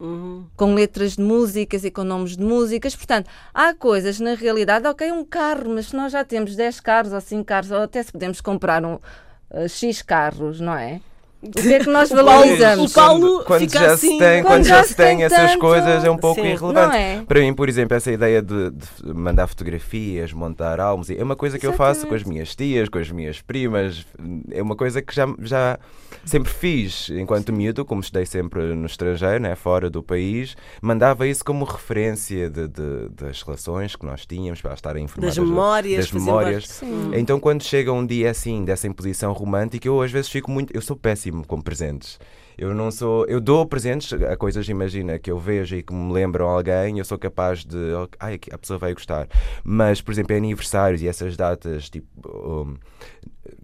Uhum. 0.00 0.46
Com 0.56 0.74
letras 0.74 1.14
de 1.14 1.22
músicas 1.22 1.84
e 1.84 1.90
com 1.92 2.02
nomes 2.02 2.36
de 2.36 2.42
músicas, 2.42 2.96
portanto, 2.96 3.30
há 3.54 3.72
coisas 3.72 4.18
na 4.18 4.34
realidade, 4.34 4.84
ok, 4.88 5.12
um 5.12 5.24
carro, 5.24 5.70
mas 5.70 5.86
se 5.86 5.96
nós 5.96 6.10
já 6.10 6.24
temos 6.24 6.56
10 6.56 6.80
carros 6.80 7.12
ou 7.12 7.20
5 7.20 7.44
carros, 7.44 7.70
ou 7.70 7.82
até 7.82 8.02
se 8.02 8.10
podemos 8.10 8.40
comprar 8.40 8.84
um, 8.84 8.94
uh, 8.94 9.68
X 9.68 10.02
carros, 10.02 10.58
não 10.58 10.74
é? 10.74 11.00
O 11.42 11.50
que 11.50 11.74
é 11.74 11.80
que 11.80 11.90
nós 11.90 12.08
valorizamos? 12.12 12.92
O 12.92 12.94
Paulo 12.94 13.44
quando 13.44 13.60
fica 13.62 13.80
já 13.80 13.92
assim, 13.92 14.12
se 14.12 14.18
tem, 14.18 14.42
quando, 14.42 14.52
quando 14.52 14.64
já, 14.64 14.84
se 14.84 14.94
tem, 14.94 15.24
essas 15.24 15.50
tanto... 15.50 15.58
coisas 15.58 16.04
é 16.04 16.10
um 16.10 16.16
pouco 16.16 16.40
Sim, 16.40 16.46
irrelevante. 16.46 16.96
É? 16.96 17.22
Para 17.26 17.40
mim, 17.40 17.52
por 17.52 17.68
exemplo, 17.68 17.96
essa 17.96 18.12
ideia 18.12 18.40
de, 18.40 18.70
de, 18.70 19.14
mandar 19.14 19.48
fotografias, 19.48 20.32
montar 20.32 20.78
álbuns, 20.78 21.10
é 21.10 21.22
uma 21.22 21.34
coisa 21.34 21.58
que 21.58 21.66
Exatamente. 21.66 21.90
eu 21.90 21.94
faço 21.94 22.06
com 22.06 22.14
as 22.14 22.22
minhas 22.22 22.54
tias, 22.54 22.88
com 22.88 22.98
as 22.98 23.10
minhas 23.10 23.40
primas, 23.40 24.06
é 24.50 24.62
uma 24.62 24.76
coisa 24.76 25.02
que 25.02 25.12
já, 25.12 25.26
já 25.40 25.78
sempre 26.24 26.52
fiz 26.52 27.10
enquanto 27.10 27.52
miúdo, 27.52 27.84
como 27.84 28.00
estudei 28.00 28.24
sempre 28.24 28.74
no 28.74 28.86
estrangeiro, 28.86 29.40
né, 29.40 29.56
fora 29.56 29.90
do 29.90 30.02
país, 30.02 30.56
mandava 30.80 31.26
isso 31.26 31.44
como 31.44 31.64
referência 31.64 32.48
de, 32.48 32.68
de 32.68 33.08
das 33.10 33.42
relações 33.42 33.96
que 33.96 34.06
nós 34.06 34.24
tínhamos 34.24 34.60
para 34.60 34.74
estar 34.74 34.96
informados 34.96 35.36
das 35.36 35.44
memórias. 35.44 35.96
Das 35.96 36.12
memórias. 36.12 36.82
Então, 37.14 37.40
quando 37.40 37.62
chega 37.62 37.92
um 37.92 38.06
dia 38.06 38.30
assim, 38.30 38.64
dessa 38.64 38.86
imposição 38.86 39.32
romântica, 39.32 39.88
eu 39.88 40.00
às 40.00 40.10
vezes 40.10 40.30
fico 40.30 40.50
muito. 40.50 40.74
Eu 40.74 40.80
sou 40.80 40.96
péssimo 40.96 41.31
péssimo 41.32 41.46
com 41.46 41.60
presentes. 41.60 42.20
Eu 42.56 42.74
não 42.74 42.90
sou. 42.90 43.24
Eu 43.26 43.40
dou 43.40 43.64
presentes 43.64 44.12
a 44.12 44.36
coisas, 44.36 44.68
imagina, 44.68 45.18
que 45.18 45.30
eu 45.30 45.38
vejo 45.38 45.74
e 45.74 45.82
que 45.82 45.92
me 45.92 46.12
lembram 46.12 46.46
alguém, 46.46 46.98
eu 46.98 47.04
sou 47.04 47.18
capaz 47.18 47.64
de. 47.64 47.78
Ai, 48.20 48.38
a 48.52 48.58
pessoa 48.58 48.78
vai 48.78 48.92
gostar. 48.92 49.26
Mas, 49.64 50.02
por 50.02 50.12
exemplo, 50.12 50.36
aniversários 50.36 51.00
e 51.00 51.08
essas 51.08 51.36
datas, 51.36 51.88
tipo. 51.88 52.06
Um, 52.28 52.76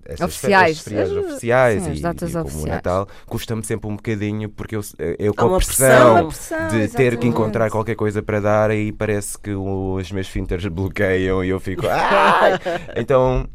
essas 0.04 0.26
oficiais, 0.26 0.80
férias 0.80 1.12
oficiais 1.12 1.82
sim, 1.84 1.92
e, 1.92 2.00
datas 2.00 2.30
e 2.30 2.32
como 2.32 2.46
oficiais. 2.46 2.64
o 2.64 2.68
Natal, 2.68 3.08
custa-me 3.26 3.62
sempre 3.62 3.88
um 3.88 3.94
bocadinho 3.94 4.48
porque 4.48 4.75
eu, 4.75 4.80
eu 5.18 5.34
com 5.34 5.54
a 5.54 5.58
pressão, 5.58 6.28
pressão, 6.28 6.58
de 6.68 6.76
exatamente. 6.78 6.96
ter 6.96 7.16
que 7.18 7.26
encontrar 7.28 7.70
qualquer 7.70 7.94
coisa 7.94 8.22
para 8.22 8.40
dar 8.40 8.70
e 8.75 8.90
parece 8.90 9.38
que 9.38 9.52
os 9.52 10.10
meus 10.10 10.26
finters 10.28 10.66
bloqueiam 10.72 11.44
e 11.44 11.50
eu 11.50 11.60
fico. 11.60 11.84
então 12.96 13.46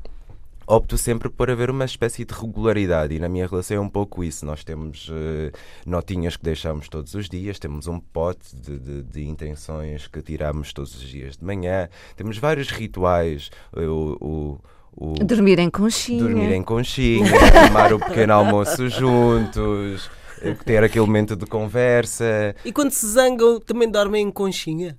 opto 0.67 0.97
sempre 0.97 1.29
por 1.29 1.49
haver 1.49 1.69
uma 1.69 1.85
espécie 1.85 2.25
de 2.25 2.33
regularidade 2.33 3.15
e 3.15 3.19
na 3.19 3.29
minha 3.29 3.47
relação 3.47 3.77
é 3.77 3.79
um 3.79 3.89
pouco 3.89 4.23
isso. 4.23 4.45
Nós 4.45 4.63
temos 4.63 5.09
uh, 5.09 5.51
notinhas 5.85 6.35
que 6.35 6.43
deixamos 6.43 6.87
todos 6.89 7.13
os 7.13 7.29
dias, 7.29 7.59
temos 7.59 7.87
um 7.87 7.99
pote 7.99 8.55
de, 8.55 8.77
de, 8.77 9.03
de, 9.03 9.27
intenções 9.27 10.07
que 10.07 10.21
tiramos 10.21 10.73
todos 10.73 10.95
os 10.95 11.01
dias 11.01 11.37
de 11.37 11.43
manhã, 11.43 11.89
temos 12.15 12.37
vários 12.37 12.69
rituais. 12.69 13.49
o, 13.75 14.17
o 14.21 14.59
o 14.95 15.13
dormir 15.23 15.57
em 15.59 15.69
conchinha. 15.69 16.23
Dormir 16.23 16.53
em 16.53 16.61
conchinha, 16.61 17.25
tomar 17.67 17.93
o 17.93 17.99
pequeno 17.99 18.33
almoço 18.33 18.87
juntos, 18.89 20.09
eh, 20.41 20.53
ter 20.65 20.83
aquele 20.83 21.05
momento 21.05 21.35
de 21.35 21.45
conversa. 21.45 22.55
E 22.63 22.71
quando 22.71 22.91
se 22.91 23.07
zangam, 23.07 23.59
também 23.59 23.89
dormem 23.89 24.27
em 24.27 24.31
conchinha? 24.31 24.97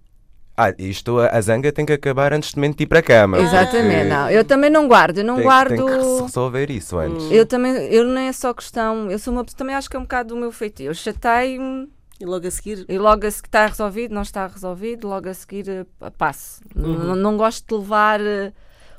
Ah, 0.57 0.73
isto, 0.79 1.19
a 1.19 1.41
zanga 1.41 1.73
tem 1.73 1.85
que 1.85 1.93
acabar 1.93 2.33
antes 2.33 2.53
de 2.53 2.61
mente 2.61 2.85
ir 2.85 2.87
para 2.87 3.01
a 3.01 3.03
cama. 3.03 3.41
Exatamente, 3.41 4.09
não. 4.09 4.31
Eu 4.31 4.45
também 4.45 4.71
não 4.71 4.87
guardo, 4.87 5.19
eu 5.19 5.25
não 5.25 5.35
tem, 5.35 5.45
guardo. 5.45 5.77
Tem 5.77 5.85
que 5.85 6.23
resolver 6.23 6.71
isso 6.71 6.97
antes. 6.97 7.31
Eu 7.31 7.45
também, 7.45 7.73
eu 7.93 8.05
não 8.05 8.21
é 8.21 8.33
só 8.33 8.55
questão, 8.55 9.11
eu 9.11 9.19
sou 9.19 9.33
uma 9.33 9.45
também 9.45 9.75
acho 9.75 9.91
que 9.91 9.97
é 9.97 9.99
um 9.99 10.03
bocado 10.03 10.35
do 10.35 10.41
meu 10.41 10.53
feitiço. 10.53 10.91
Eu 10.91 10.95
chatei-me. 10.95 11.89
E 12.21 12.25
logo 12.25 12.47
a 12.47 12.51
seguir? 12.51 12.87
E 12.89 12.97
logo 12.97 13.27
a 13.27 13.31
seguir 13.31 13.49
está 13.49 13.67
resolvido, 13.67 14.15
não 14.15 14.23
está 14.23 14.47
resolvido, 14.47 15.09
logo 15.09 15.29
a 15.29 15.35
seguir 15.35 15.69
uh, 15.69 16.11
passo. 16.13 16.61
Uhum. 16.77 16.99
Não, 16.99 17.17
não 17.17 17.37
gosto 17.37 17.67
de 17.67 17.75
levar. 17.75 18.21
Uh, 18.21 18.53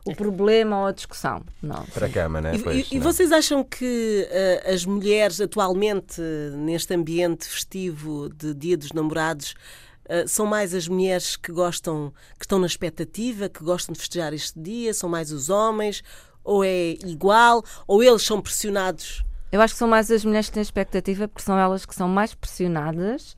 o 0.06 0.16
problema 0.16 0.82
ou 0.82 0.86
a 0.86 0.92
discussão. 0.92 1.42
Não. 1.64 1.84
Para 1.88 2.06
a 2.06 2.10
cama, 2.10 2.40
né? 2.40 2.56
E, 2.56 2.60
pois, 2.60 2.92
e, 2.92 2.96
e 2.96 3.00
vocês 3.00 3.32
acham 3.32 3.64
que 3.64 4.28
uh, 4.30 4.72
as 4.72 4.86
mulheres 4.86 5.42
atualmente, 5.42 6.22
neste 6.56 6.94
ambiente 6.94 7.48
festivo 7.48 8.30
de 8.30 8.54
Dia 8.54 8.78
dos 8.78 8.92
Namorados, 8.92 9.56
Uh, 10.06 10.28
são 10.28 10.46
mais 10.46 10.74
as 10.74 10.88
mulheres 10.88 11.36
que 11.36 11.52
gostam, 11.52 12.14
que 12.38 12.46
estão 12.46 12.60
na 12.60 12.68
expectativa, 12.68 13.50
que 13.50 13.64
gostam 13.64 13.94
de 13.94 14.00
festejar 14.00 14.34
este 14.34 14.60
dia? 14.60 14.94
São 14.94 15.10
mais 15.10 15.32
os 15.32 15.50
homens? 15.50 16.04
Ou 16.44 16.64
é 16.64 16.92
igual? 17.06 17.64
Ou 17.88 18.04
eles 18.04 18.22
são 18.22 18.40
pressionados? 18.42 19.24
Eu 19.52 19.62
acho 19.62 19.74
que 19.74 19.80
são 19.80 19.88
mais 19.88 20.12
as 20.12 20.24
mulheres 20.24 20.48
que 20.48 20.54
têm 20.54 20.62
expectativa, 20.62 21.28
porque 21.28 21.44
são 21.44 21.58
elas 21.58 21.86
que 21.86 21.96
são 21.96 22.08
mais 22.08 22.34
pressionadas 22.36 23.36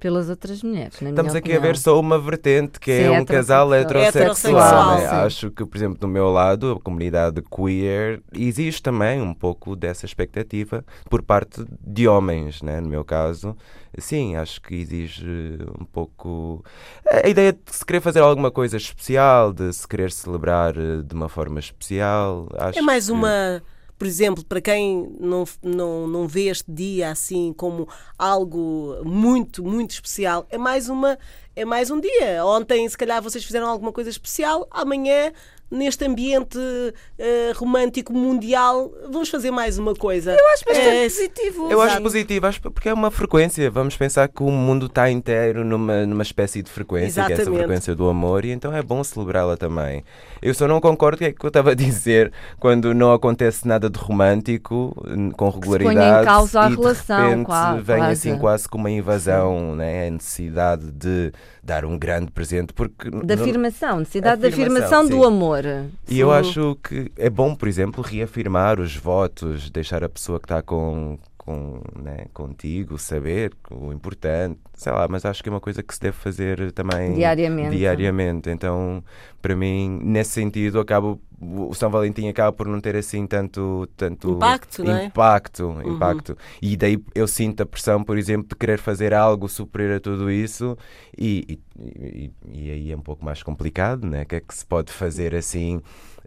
pelas 0.00 0.30
outras 0.30 0.62
mulheres. 0.62 0.94
Estamos 0.94 1.34
aqui 1.34 1.50
opinião. 1.50 1.62
a 1.62 1.66
ver 1.66 1.76
só 1.76 2.00
uma 2.00 2.18
vertente 2.18 2.80
que 2.80 2.90
é 2.90 3.02
Sim, 3.02 3.14
é 3.14 3.20
um 3.20 3.24
casal 3.24 3.72
heterossexual. 3.72 4.98
Né? 4.98 5.06
Acho 5.06 5.50
que, 5.50 5.64
por 5.64 5.76
exemplo, 5.76 5.98
do 5.98 6.08
meu 6.08 6.30
lado, 6.30 6.72
a 6.72 6.80
comunidade 6.80 7.42
queer, 7.42 8.22
existe 8.32 8.82
também 8.82 9.20
um 9.20 9.34
pouco 9.34 9.76
dessa 9.76 10.06
expectativa 10.06 10.82
por 11.08 11.22
parte 11.22 11.64
de 11.86 12.08
homens, 12.08 12.62
né? 12.62 12.80
no 12.80 12.88
meu 12.88 13.04
caso. 13.04 13.54
Sim, 13.98 14.36
acho 14.36 14.62
que 14.62 14.74
exige 14.74 15.58
um 15.78 15.84
pouco 15.84 16.64
a 17.06 17.28
ideia 17.28 17.52
de 17.52 17.58
se 17.66 17.84
querer 17.84 18.00
fazer 18.00 18.20
alguma 18.20 18.50
coisa 18.50 18.78
especial, 18.78 19.52
de 19.52 19.70
se 19.72 19.86
querer 19.86 20.10
celebrar 20.12 20.74
eh, 20.78 21.02
de 21.04 21.14
uma 21.14 21.28
forma 21.28 21.58
especial. 21.58 22.48
Acho 22.56 22.78
é 22.78 22.82
mais 22.82 23.06
que... 23.06 23.12
uma 23.12 23.60
por 24.00 24.06
exemplo, 24.06 24.42
para 24.42 24.62
quem 24.62 25.14
não, 25.20 25.44
não, 25.62 26.06
não 26.06 26.26
vê 26.26 26.46
este 26.46 26.72
dia 26.72 27.10
assim 27.10 27.52
como 27.52 27.86
algo 28.18 28.96
muito, 29.04 29.62
muito 29.62 29.90
especial, 29.90 30.46
é 30.48 30.56
mais 30.56 30.88
uma 30.88 31.18
é 31.54 31.66
mais 31.66 31.90
um 31.90 32.00
dia. 32.00 32.42
Ontem, 32.46 32.88
se 32.88 32.96
calhar, 32.96 33.20
vocês 33.20 33.44
fizeram 33.44 33.66
alguma 33.66 33.92
coisa 33.92 34.08
especial, 34.08 34.66
amanhã 34.70 35.34
neste 35.70 36.04
ambiente 36.04 36.58
uh, 36.58 37.58
romântico 37.58 38.12
mundial, 38.12 38.92
vamos 39.10 39.28
fazer 39.28 39.50
mais 39.50 39.78
uma 39.78 39.94
coisa. 39.94 40.32
Eu 40.32 40.48
acho 40.52 40.64
bastante 40.64 40.88
é, 40.88 41.04
positivo. 41.04 41.70
Eu 41.70 41.80
acho 41.80 42.02
positivo, 42.02 42.46
acho 42.46 42.60
porque 42.60 42.88
é 42.88 42.94
uma 42.94 43.10
frequência. 43.10 43.70
Vamos 43.70 43.96
pensar 43.96 44.28
que 44.28 44.42
o 44.42 44.50
mundo 44.50 44.86
está 44.86 45.10
inteiro 45.10 45.64
numa, 45.64 46.04
numa 46.06 46.22
espécie 46.22 46.62
de 46.62 46.70
frequência, 46.70 47.20
Exatamente. 47.20 47.36
que 47.36 47.40
é 47.40 47.44
essa 47.44 47.58
frequência 47.58 47.94
do 47.94 48.08
amor, 48.08 48.44
e 48.44 48.50
então 48.50 48.74
é 48.74 48.82
bom 48.82 49.02
celebrá-la 49.04 49.56
também. 49.56 50.04
Eu 50.42 50.54
só 50.54 50.66
não 50.66 50.80
concordo 50.80 51.18
com 51.18 51.24
o 51.24 51.34
que 51.34 51.44
eu 51.44 51.48
estava 51.48 51.70
a 51.70 51.74
dizer 51.74 52.32
quando 52.58 52.92
não 52.92 53.12
acontece 53.12 53.66
nada 53.66 53.88
de 53.88 53.98
romântico, 53.98 54.94
com 55.36 55.50
regularidade. 55.50 56.16
Se 56.16 56.22
em 56.22 56.24
causa 56.24 56.60
a 56.60 56.70
e 56.70 56.74
relação, 56.74 57.16
de 57.16 57.28
repente 57.28 57.46
quase. 57.46 57.82
vem 57.82 58.02
assim 58.02 58.38
quase 58.38 58.68
como 58.68 58.84
uma 58.84 58.90
invasão, 58.90 59.76
né? 59.76 60.08
a 60.08 60.10
necessidade 60.10 60.90
de 60.90 61.32
dar 61.62 61.84
um 61.84 61.98
grande 61.98 62.32
presente. 62.32 62.72
Porque 62.72 63.10
da 63.10 63.34
afirmação, 63.34 63.98
necessidade 64.00 64.40
da 64.40 64.48
afirmação, 64.48 65.06
do 65.06 65.24
amor. 65.24 65.59
E 66.08 66.18
eu 66.18 66.30
acho 66.32 66.76
que 66.82 67.10
é 67.16 67.30
bom, 67.30 67.54
por 67.54 67.68
exemplo, 67.68 68.02
reafirmar 68.02 68.80
os 68.80 68.96
votos, 68.96 69.70
deixar 69.70 70.02
a 70.04 70.08
pessoa 70.08 70.38
que 70.38 70.46
está 70.46 70.62
com, 70.62 71.18
com, 71.50 71.82
né, 72.00 72.26
contigo 72.32 72.96
saber 72.96 73.52
o 73.70 73.92
importante, 73.92 74.60
sei 74.74 74.92
lá, 74.92 75.08
mas 75.08 75.24
acho 75.24 75.42
que 75.42 75.48
é 75.48 75.52
uma 75.52 75.60
coisa 75.60 75.82
que 75.82 75.92
se 75.92 76.00
deve 76.00 76.16
fazer 76.16 76.70
também 76.70 77.14
diariamente. 77.14 77.76
diariamente. 77.76 78.50
Então, 78.50 79.02
para 79.42 79.56
mim, 79.56 79.98
nesse 80.00 80.30
sentido, 80.30 80.78
acabo 80.78 81.20
o 81.40 81.74
São 81.74 81.90
Valentim 81.90 82.28
acaba 82.28 82.52
por 82.52 82.68
não 82.68 82.80
ter 82.80 82.94
assim 82.94 83.26
tanto, 83.26 83.88
tanto 83.96 84.32
impacto, 84.32 84.84
não 84.84 84.96
é? 84.96 85.04
impacto, 85.06 85.64
uhum. 85.64 85.96
impacto. 85.96 86.36
E 86.60 86.76
daí 86.76 87.02
eu 87.14 87.26
sinto 87.26 87.62
a 87.62 87.66
pressão, 87.66 88.04
por 88.04 88.16
exemplo, 88.16 88.48
de 88.48 88.54
querer 88.54 88.78
fazer 88.78 89.12
algo 89.12 89.48
superior 89.48 89.96
a 89.96 90.00
tudo 90.00 90.30
isso 90.30 90.76
e, 91.18 91.58
e, 91.78 91.82
e, 91.82 92.32
e 92.52 92.70
aí 92.70 92.92
é 92.92 92.96
um 92.96 93.00
pouco 93.00 93.24
mais 93.24 93.42
complicado, 93.42 94.06
né? 94.06 94.22
O 94.22 94.26
que 94.26 94.36
é 94.36 94.40
que 94.40 94.54
se 94.54 94.66
pode 94.66 94.92
fazer 94.92 95.34
assim 95.34 95.80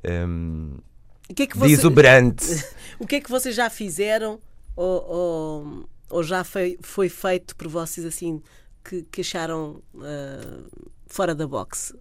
um, 0.03 0.71
que 1.33 1.43
é 1.43 1.47
que 1.47 1.57
você... 1.57 1.67
o 2.99 3.07
que 3.07 3.15
é 3.15 3.21
que 3.21 3.29
vocês 3.29 3.55
já 3.55 3.69
fizeram 3.69 4.39
ou, 4.75 5.05
ou, 5.07 5.89
ou 6.09 6.23
já 6.23 6.43
foi, 6.43 6.77
foi 6.81 7.09
feito 7.09 7.55
por 7.55 7.67
vocês 7.67 8.05
assim 8.05 8.41
que, 8.83 9.03
que 9.03 9.21
acharam 9.21 9.81
uh, 9.95 10.65
fora 11.07 11.33
da 11.33 11.47
box? 11.47 11.95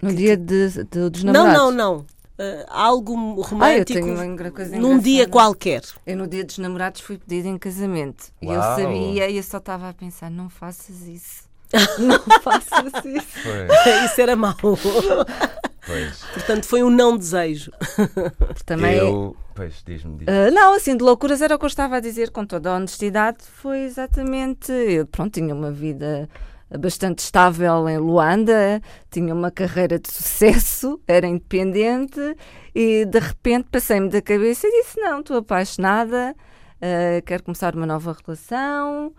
No 0.00 0.10
que, 0.10 0.16
dia 0.16 0.36
de, 0.36 0.84
de, 0.84 1.10
dos 1.10 1.24
namorados? 1.24 1.54
Não, 1.54 1.70
não, 1.70 1.96
não 1.96 2.06
uh, 2.38 2.64
algo 2.68 3.40
romântico 3.42 4.00
ah, 4.00 4.78
num 4.78 4.98
dia 4.98 5.28
qualquer. 5.28 5.82
Eu 6.06 6.16
no 6.16 6.26
dia 6.26 6.44
dos 6.44 6.58
namorados 6.58 7.00
fui 7.00 7.18
pedido 7.18 7.48
em 7.48 7.58
casamento. 7.58 8.32
Uau. 8.42 8.52
E 8.52 8.56
eu 8.56 8.62
sabia 8.62 9.30
e 9.30 9.36
eu 9.36 9.42
só 9.42 9.58
estava 9.58 9.88
a 9.88 9.94
pensar, 9.94 10.30
não 10.30 10.48
faças 10.48 11.02
isso. 11.02 11.50
não 11.98 12.20
faças 12.40 13.04
isso. 13.04 13.48
isso 14.04 14.20
era 14.20 14.36
mau. 14.36 14.54
Pois. 15.86 16.22
Portanto, 16.32 16.66
foi 16.66 16.82
um 16.82 16.90
não 16.90 17.16
desejo. 17.16 17.72
Também, 18.64 18.96
eu... 18.96 19.36
Pois, 19.54 19.82
diz-me. 19.84 20.18
Diz 20.18 20.28
uh, 20.28 20.54
não, 20.54 20.74
assim, 20.74 20.96
de 20.96 21.02
loucuras 21.02 21.42
era 21.42 21.54
o 21.54 21.58
que 21.58 21.64
eu 21.64 21.68
estava 21.68 21.96
a 21.96 22.00
dizer 22.00 22.30
com 22.30 22.46
toda 22.46 22.70
a 22.70 22.76
honestidade. 22.76 23.38
Foi 23.40 23.80
exatamente. 23.80 24.70
Eu, 24.70 25.06
pronto, 25.06 25.32
tinha 25.32 25.54
uma 25.54 25.72
vida 25.72 26.28
bastante 26.78 27.18
estável 27.18 27.88
em 27.88 27.98
Luanda, 27.98 28.80
tinha 29.10 29.34
uma 29.34 29.50
carreira 29.50 29.98
de 29.98 30.10
sucesso, 30.10 31.00
era 31.06 31.26
independente 31.26 32.20
e 32.74 33.04
de 33.04 33.18
repente 33.18 33.68
passei-me 33.70 34.08
da 34.08 34.22
cabeça 34.22 34.66
e 34.66 34.82
disse: 34.82 35.00
Não, 35.00 35.20
estou 35.20 35.36
apaixonada, 35.38 36.34
uh, 36.76 37.22
quero 37.26 37.42
começar 37.42 37.74
uma 37.74 37.86
nova 37.86 38.16
relação 38.24 39.12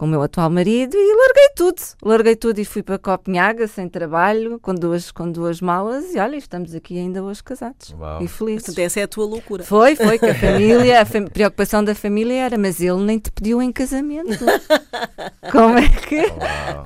com 0.00 0.06
o 0.06 0.08
meu 0.08 0.22
atual 0.22 0.48
marido 0.48 0.96
e 0.96 1.14
larguei 1.14 1.50
tudo. 1.54 1.82
Larguei 2.02 2.34
tudo 2.34 2.58
e 2.58 2.64
fui 2.64 2.82
para 2.82 2.98
Copenhaga 2.98 3.66
sem 3.66 3.86
trabalho, 3.86 4.58
com 4.58 4.74
duas, 4.74 5.10
com 5.10 5.30
duas 5.30 5.60
malas 5.60 6.14
e 6.14 6.18
olha, 6.18 6.36
estamos 6.36 6.74
aqui 6.74 6.98
ainda 6.98 7.22
hoje 7.22 7.44
casados 7.44 7.94
Uau. 8.00 8.22
e 8.22 8.26
felizes. 8.26 8.62
Portanto, 8.62 8.78
essa 8.78 9.00
é 9.00 9.02
a 9.02 9.08
tua 9.08 9.26
loucura. 9.26 9.62
Foi, 9.62 9.94
foi, 9.94 10.18
que 10.18 10.24
a 10.24 10.32
família, 10.40 11.02
a 11.02 11.04
fam 11.04 11.26
preocupação 11.26 11.84
da 11.84 11.94
família 11.94 12.46
era, 12.46 12.56
mas 12.56 12.80
ele 12.80 13.02
nem 13.02 13.18
te 13.18 13.30
pediu 13.30 13.60
em 13.60 13.70
casamento. 13.70 14.42
como 15.52 15.76
é 15.76 15.86
que, 15.90 16.22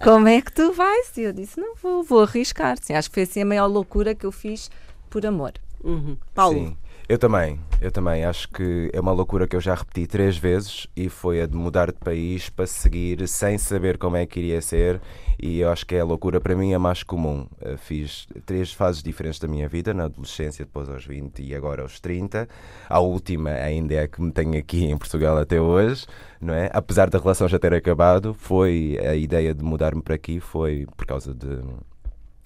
como 0.02 0.26
é 0.26 0.40
que 0.40 0.52
tu 0.52 0.72
vais? 0.72 1.16
E 1.16 1.20
eu 1.20 1.32
disse, 1.32 1.60
não, 1.60 1.76
vou, 1.80 2.02
vou 2.02 2.22
arriscar. 2.22 2.76
Sim, 2.82 2.94
acho 2.94 3.08
que 3.10 3.14
foi 3.14 3.22
assim 3.22 3.42
a 3.42 3.46
maior 3.46 3.68
loucura 3.68 4.12
que 4.12 4.26
eu 4.26 4.32
fiz 4.32 4.68
por 5.08 5.24
amor. 5.24 5.52
Uhum. 5.84 6.16
Paulo. 6.34 6.58
Sim. 6.58 6.76
Eu 7.06 7.18
também, 7.18 7.60
eu 7.82 7.92
também. 7.92 8.24
Acho 8.24 8.48
que 8.48 8.90
é 8.90 8.98
uma 8.98 9.12
loucura 9.12 9.46
que 9.46 9.54
eu 9.54 9.60
já 9.60 9.74
repeti 9.74 10.06
três 10.06 10.38
vezes 10.38 10.86
e 10.96 11.10
foi 11.10 11.42
a 11.42 11.46
de 11.46 11.54
mudar 11.54 11.92
de 11.92 11.98
país 11.98 12.48
para 12.48 12.66
seguir 12.66 13.28
sem 13.28 13.58
saber 13.58 13.98
como 13.98 14.16
é 14.16 14.24
que 14.24 14.40
iria 14.40 14.62
ser. 14.62 15.02
E 15.38 15.60
eu 15.60 15.70
acho 15.70 15.84
que 15.84 15.94
é 15.94 16.00
a 16.00 16.04
loucura 16.04 16.40
para 16.40 16.56
mim 16.56 16.72
a 16.72 16.78
mais 16.78 17.02
comum. 17.02 17.46
Eu 17.60 17.76
fiz 17.76 18.26
três 18.46 18.72
fases 18.72 19.02
diferentes 19.02 19.38
da 19.38 19.46
minha 19.46 19.68
vida, 19.68 19.92
na 19.92 20.04
adolescência, 20.04 20.64
depois 20.64 20.88
aos 20.88 21.04
20 21.04 21.42
e 21.42 21.54
agora 21.54 21.82
aos 21.82 22.00
30. 22.00 22.48
A 22.88 23.00
última 23.00 23.50
ainda 23.50 23.94
é 23.94 24.08
que 24.08 24.22
me 24.22 24.32
tenho 24.32 24.58
aqui 24.58 24.86
em 24.86 24.96
Portugal 24.96 25.36
até 25.36 25.60
hoje, 25.60 26.06
não 26.40 26.54
é? 26.54 26.70
Apesar 26.72 27.10
da 27.10 27.18
relação 27.18 27.46
já 27.46 27.58
ter 27.58 27.74
acabado, 27.74 28.32
foi 28.32 28.98
a 29.02 29.14
ideia 29.14 29.54
de 29.54 29.62
mudar-me 29.62 30.00
para 30.00 30.14
aqui 30.14 30.40
foi 30.40 30.86
por 30.96 31.04
causa 31.04 31.34
de 31.34 31.60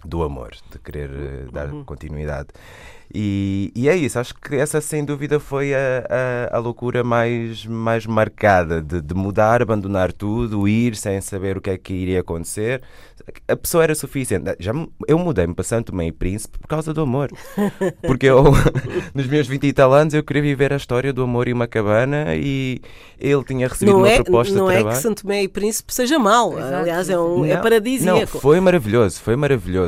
do 0.05 0.23
amor, 0.23 0.53
de 0.71 0.79
querer 0.79 1.11
uh, 1.11 1.53
dar 1.53 1.73
uhum. 1.73 1.85
continuidade. 1.85 2.49
E, 3.13 3.73
e, 3.75 3.89
é 3.89 3.97
isso, 3.97 4.19
acho 4.19 4.35
que 4.35 4.55
essa 4.55 4.83
sem 4.83 5.03
dúvida 5.03 5.41
foi 5.41 5.73
a, 5.75 5.79
a, 6.53 6.57
a 6.57 6.59
loucura 6.59 7.03
mais, 7.03 7.65
mais 7.65 8.05
marcada 8.05 8.83
de, 8.83 9.01
de, 9.01 9.15
mudar, 9.15 9.63
abandonar 9.63 10.13
tudo, 10.13 10.69
ir 10.69 10.95
sem 10.95 11.19
saber 11.23 11.57
o 11.57 11.61
que 11.61 11.71
é 11.71 11.79
que 11.79 11.95
iria 11.95 12.21
acontecer. 12.21 12.83
A 13.47 13.57
pessoa 13.57 13.83
era 13.83 13.95
suficiente. 13.95 14.55
Já, 14.59 14.73
eu 15.07 15.19
mudei-me 15.19 15.55
para 15.55 15.65
Santo 15.65 15.95
Meio 15.95 16.13
Príncipe 16.13 16.59
por 16.59 16.69
causa 16.69 16.93
do 16.93 17.01
amor. 17.01 17.31
Porque 18.07 18.27
eu, 18.27 18.45
nos 19.15 19.27
meus 19.27 19.47
20 19.47 19.67
e 19.67 19.73
tal 19.73 19.93
anos, 19.95 20.13
eu 20.13 20.23
queria 20.23 20.43
viver 20.43 20.73
a 20.75 20.77
história 20.77 21.11
do 21.11 21.23
amor 21.23 21.49
e 21.49 21.53
uma 21.55 21.67
cabana 21.67 22.35
e 22.35 22.81
ele 23.19 23.43
tinha 23.43 23.69
recebido 23.69 23.93
não 23.93 24.01
uma 24.01 24.11
é, 24.11 24.23
proposta 24.23 24.55
não 24.55 24.67
de 24.67 24.73
é 24.73 24.75
trabalho. 24.77 24.97
que 24.97 25.03
Santo 25.03 25.27
Meio 25.27 25.49
Príncipe 25.49 25.95
seja 25.95 26.19
mau, 26.19 26.57
aliás, 26.59 27.09
é, 27.09 27.19
um, 27.19 27.45
é 27.45 27.49
não, 27.49 27.57
é 27.57 27.63
paradisíaco. 27.63 28.35
Não, 28.35 28.41
foi 28.41 28.61
maravilhoso, 28.61 29.21
foi 29.23 29.35
maravilhoso. 29.35 29.88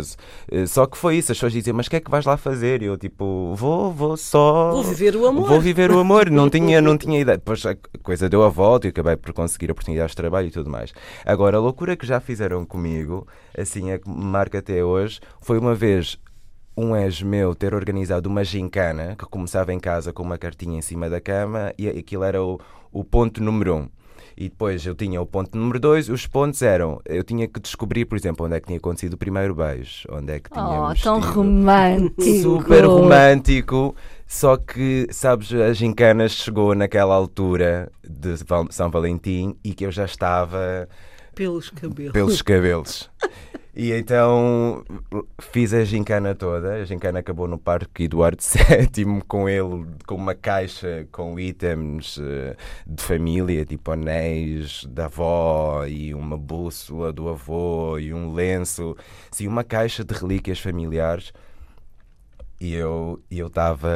Eh, 0.50 0.66
só 0.66 0.86
que 0.86 0.96
foi 0.96 1.16
isso, 1.16 1.32
as 1.32 1.38
pessoas 1.38 1.52
diziam, 1.52 1.76
mas 1.76 1.86
o 1.86 1.90
que 1.90 1.96
é 1.96 2.00
que 2.00 2.10
vais 2.10 2.24
lá 2.24 2.36
fazer? 2.36 2.82
E 2.82 2.86
eu, 2.86 2.96
tipo, 2.96 3.54
vou, 3.54 3.92
vou 3.92 4.16
só. 4.16 4.70
Vou 4.72 4.82
viver 4.82 5.16
o 5.16 5.26
amor. 5.26 5.48
Vou 5.48 5.60
viver 5.60 5.90
o 5.90 5.98
amor. 5.98 6.30
Não 6.30 6.48
tinha, 6.50 6.80
não 6.80 6.96
tinha 6.96 7.20
ideia. 7.20 7.38
Depois 7.38 7.64
a 7.66 7.76
coisa 8.02 8.28
deu 8.28 8.42
a 8.42 8.48
volta 8.48 8.86
e 8.86 8.90
acabei 8.90 9.16
por 9.16 9.32
conseguir 9.32 9.70
oportunidades 9.70 10.12
de 10.12 10.16
trabalho 10.16 10.48
e 10.48 10.50
tudo 10.50 10.70
mais. 10.70 10.92
Agora, 11.24 11.56
a 11.56 11.60
loucura 11.60 11.96
que 11.96 12.06
já 12.06 12.20
fizeram 12.20 12.64
comigo, 12.64 13.26
assim, 13.56 13.90
é 13.90 13.98
que 13.98 14.08
me 14.08 14.24
marca 14.24 14.58
até 14.58 14.84
hoje, 14.84 15.20
foi 15.40 15.58
uma 15.58 15.74
vez 15.74 16.18
um 16.76 16.96
ex 16.96 17.22
meu 17.22 17.54
ter 17.54 17.74
organizado 17.74 18.28
uma 18.28 18.44
gincana 18.44 19.14
que 19.18 19.26
começava 19.26 19.72
em 19.72 19.78
casa 19.78 20.12
com 20.12 20.22
uma 20.22 20.38
cartinha 20.38 20.78
em 20.78 20.82
cima 20.82 21.10
da 21.10 21.20
cama 21.20 21.72
e 21.76 21.88
aquilo 21.88 22.24
era 22.24 22.42
o, 22.42 22.58
o 22.92 23.04
ponto 23.04 23.42
número 23.42 23.76
um. 23.76 23.88
E 24.36 24.48
depois 24.48 24.84
eu 24.86 24.94
tinha 24.94 25.20
o 25.20 25.26
ponto 25.26 25.56
número 25.56 25.78
dois, 25.78 26.08
os 26.08 26.26
pontos 26.26 26.62
eram, 26.62 27.00
eu 27.04 27.22
tinha 27.22 27.46
que 27.46 27.60
descobrir, 27.60 28.04
por 28.04 28.16
exemplo, 28.16 28.46
onde 28.46 28.56
é 28.56 28.60
que 28.60 28.66
tinha 28.66 28.78
acontecido 28.78 29.14
o 29.14 29.18
primeiro 29.18 29.54
beijo, 29.54 30.08
onde 30.10 30.32
é 30.32 30.40
que 30.40 30.50
tínhamos 30.50 31.00
Oh, 31.00 31.02
tão 31.02 31.20
romântico! 31.20 32.22
Super 32.22 32.84
romântico, 32.84 33.94
só 34.26 34.56
que, 34.56 35.06
sabes, 35.10 35.52
a 35.52 35.72
Gincanas 35.72 36.32
chegou 36.32 36.74
naquela 36.74 37.14
altura 37.14 37.90
de 38.02 38.34
São 38.70 38.90
Valentim 38.90 39.56
e 39.62 39.74
que 39.74 39.84
eu 39.84 39.90
já 39.90 40.04
estava... 40.04 40.88
Pelos 41.34 41.70
cabelos. 41.70 42.12
Pelos 42.12 42.42
cabelos. 42.42 43.10
E 43.74 43.92
então 43.92 44.84
fiz 45.40 45.72
a 45.72 45.84
gincana 45.84 46.34
toda. 46.34 46.74
A 46.74 46.84
gincana 46.84 47.20
acabou 47.20 47.46
no 47.46 47.58
Parque 47.58 48.04
Eduardo 48.04 48.42
VII 48.42 49.22
com 49.28 49.48
ele, 49.48 49.86
com 50.06 50.16
uma 50.16 50.34
caixa 50.34 51.06
com 51.12 51.38
itens 51.38 52.16
uh, 52.16 52.56
de 52.86 53.02
família, 53.02 53.64
tipo 53.64 53.92
anéis 53.92 54.84
da 54.86 55.04
avó 55.04 55.86
e 55.86 56.12
uma 56.14 56.36
bússola 56.36 57.12
do 57.12 57.28
avô 57.28 57.96
e 57.98 58.12
um 58.12 58.32
lenço. 58.32 58.96
Sim, 59.30 59.46
uma 59.46 59.62
caixa 59.62 60.04
de 60.04 60.14
relíquias 60.14 60.58
familiares. 60.58 61.32
E 62.60 62.74
eu 62.74 63.22
estava. 63.30 63.88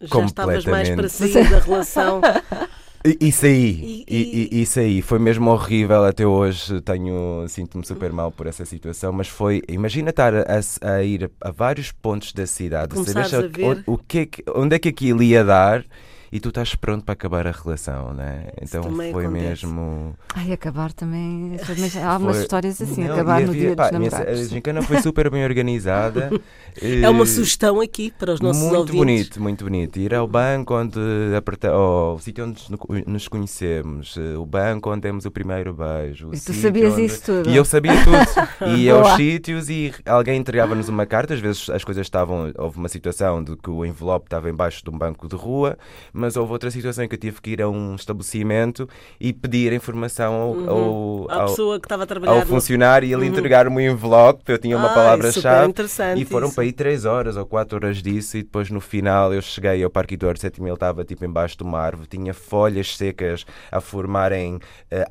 Já 0.00 0.24
estavas 0.24 0.64
mais 0.64 0.88
para 0.90 1.08
sair 1.08 1.50
da 1.50 1.58
relação. 1.58 2.20
Isso 3.20 3.46
aí, 3.46 4.04
e, 4.08 4.48
e... 4.52 4.60
isso 4.62 4.80
aí, 4.80 5.00
foi 5.00 5.18
mesmo 5.18 5.50
horrível 5.50 6.04
até 6.04 6.26
hoje. 6.26 6.80
Tenho, 6.80 7.44
sinto-me 7.48 7.86
super 7.86 8.12
mal 8.12 8.32
por 8.32 8.46
essa 8.46 8.64
situação, 8.64 9.12
mas 9.12 9.28
foi, 9.28 9.62
imagina 9.68 10.10
estar 10.10 10.34
a, 10.34 10.60
a 10.82 11.02
ir 11.02 11.30
a 11.40 11.50
vários 11.50 11.92
pontos 11.92 12.32
da 12.32 12.46
cidade, 12.46 12.94
saber 13.28 13.84
o, 13.86 13.94
o 13.94 13.98
que, 13.98 14.28
onde 14.54 14.76
é 14.76 14.78
que 14.78 14.88
aquilo 14.88 15.22
ia 15.22 15.44
dar 15.44 15.84
e 16.30 16.40
tu 16.40 16.50
estás 16.50 16.74
pronto 16.74 17.04
para 17.04 17.14
acabar 17.14 17.46
a 17.46 17.50
relação, 17.50 18.12
né? 18.12 18.48
Então 18.60 18.82
foi 18.82 19.10
acontece. 19.10 19.30
mesmo. 19.30 20.14
Ai, 20.34 20.52
acabar 20.52 20.92
também. 20.92 21.56
Há 22.02 22.16
umas 22.16 22.36
foi... 22.36 22.42
histórias 22.42 22.80
assim, 22.80 23.04
não, 23.04 23.14
acabar 23.14 23.40
no 23.40 23.52
dia 23.52 23.74
pá, 23.74 23.84
dos 23.84 23.92
namorados. 23.92 24.40
A 24.40 24.44
gincana 24.44 24.82
foi 24.82 25.00
super 25.00 25.30
bem 25.30 25.44
organizada. 25.44 26.30
é 26.80 27.08
uma 27.08 27.24
sugestão 27.24 27.80
aqui 27.80 28.10
para 28.10 28.34
os 28.34 28.40
nossos 28.40 28.62
muito 28.62 28.76
ouvintes. 28.76 28.94
Muito 28.94 29.06
bonito, 29.06 29.42
muito 29.42 29.64
bonito. 29.64 29.96
Ir 29.98 30.14
ao 30.14 30.28
banco 30.28 30.74
onde 30.74 31.00
aperta... 31.36 31.74
oh, 31.74 32.14
o 32.14 32.18
sítio 32.18 32.44
onde 32.44 32.62
nos 33.06 33.26
conhecemos, 33.26 34.16
eh, 34.18 34.36
o 34.36 34.44
banco 34.44 34.90
onde 34.90 35.02
temos 35.02 35.24
o 35.24 35.30
primeiro 35.30 35.72
beijo. 35.72 36.30
E 36.32 36.38
tu 36.38 36.52
sabias 36.52 36.92
onde... 36.92 37.04
isso 37.04 37.22
tudo? 37.24 37.48
E 37.48 37.56
eu 37.56 37.64
sabia 37.64 37.92
tudo. 38.04 38.68
e 38.76 38.90
aos 38.90 39.16
sítios 39.16 39.70
e 39.70 39.94
alguém 40.04 40.38
entregava-nos 40.38 40.88
uma 40.88 41.06
carta, 41.06 41.32
às 41.34 41.40
vezes 41.40 41.70
as 41.70 41.84
coisas 41.84 42.06
estavam. 42.06 42.52
Houve 42.58 42.78
uma 42.78 42.88
situação 42.88 43.42
de 43.42 43.56
que 43.56 43.70
o 43.70 43.84
envelope 43.84 44.26
estava 44.26 44.50
embaixo 44.50 44.84
de 44.84 44.90
um 44.90 44.98
banco 44.98 45.26
de 45.26 45.36
rua 45.36 45.78
mas 46.18 46.36
houve 46.36 46.52
outra 46.52 46.70
situação 46.70 47.04
em 47.04 47.08
que 47.08 47.14
eu 47.14 47.20
tive 47.20 47.40
que 47.40 47.50
ir 47.50 47.62
a 47.62 47.68
um 47.68 47.94
estabelecimento 47.94 48.88
e 49.20 49.32
pedir 49.32 49.72
informação 49.72 50.34
ao, 50.34 50.50
uhum. 50.52 50.70
ao, 50.70 51.30
ao, 51.30 51.48
pessoa 51.48 51.78
que 51.78 51.86
estava 51.86 52.02
a 52.02 52.06
trabalhar 52.06 52.32
ao 52.32 52.46
funcionário 52.46 53.06
e 53.08 53.12
ele 53.12 53.22
uhum. 53.22 53.28
entregar-me 53.28 53.76
um 53.76 53.80
envelope, 53.92 54.42
eu 54.46 54.58
tinha 54.58 54.76
uma 54.76 54.88
palavra-chave 54.88 55.72
e 56.16 56.24
foram 56.24 56.46
isso. 56.46 56.54
para 56.54 56.64
aí 56.64 56.72
3 56.72 57.04
horas 57.04 57.36
ou 57.36 57.46
4 57.46 57.76
horas 57.76 58.02
disso 58.02 58.36
e 58.36 58.42
depois 58.42 58.70
no 58.70 58.80
final 58.80 59.32
eu 59.32 59.40
cheguei 59.40 59.82
ao 59.82 59.90
Parque 59.90 60.14
Eduardo 60.14 60.40
VII 60.40 60.50
ele 60.58 60.72
estava 60.72 61.04
tipo 61.04 61.24
embaixo 61.24 61.56
de 61.56 61.62
uma 61.62 61.78
árvore, 61.78 62.08
tinha 62.08 62.34
folhas 62.34 62.96
secas 62.96 63.46
a 63.70 63.80
formarem 63.80 64.56
uh, 64.56 64.60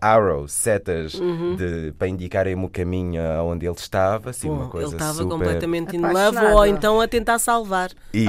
arrows, 0.02 0.52
setas 0.52 1.14
uhum. 1.16 1.56
de, 1.56 1.94
para 1.98 2.08
indicarem-me 2.08 2.66
o 2.66 2.70
caminho 2.70 3.22
aonde 3.38 3.66
ele 3.66 3.76
estava, 3.76 4.32
assim, 4.32 4.48
Bom, 4.48 4.56
uma 4.56 4.70
coisa 4.70 4.88
ele 4.88 4.96
estava 4.96 5.14
super... 5.14 5.30
completamente 5.30 5.96
in 5.96 6.02
love 6.02 6.38
ou 6.54 6.66
então 6.66 7.00
a 7.00 7.08
tentar 7.08 7.40
salvar. 7.40 7.92
E, 8.14 8.26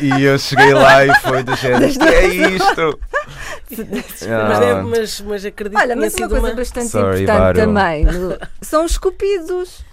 e, 0.00 0.18
e 0.18 0.24
eu 0.24 0.38
cheguei 0.38 0.72
lá 0.74 1.04
e 1.04 1.14
foi 1.20 1.42
do 1.42 1.54
género, 1.56 1.86
é 2.18 2.26
isto? 2.56 3.00
mas, 3.70 4.22
é, 4.60 4.82
mas, 4.82 5.20
mas 5.20 5.44
acredito 5.44 5.78
Olha, 5.78 5.96
mas 5.96 6.14
uma 6.14 6.28
coisa 6.28 6.46
uma... 6.46 6.54
bastante 6.54 6.88
Sorry, 6.88 7.22
importante 7.22 7.56
também 7.56 8.06
são 8.62 8.84
os 8.84 8.98
cupidos. 8.98 9.84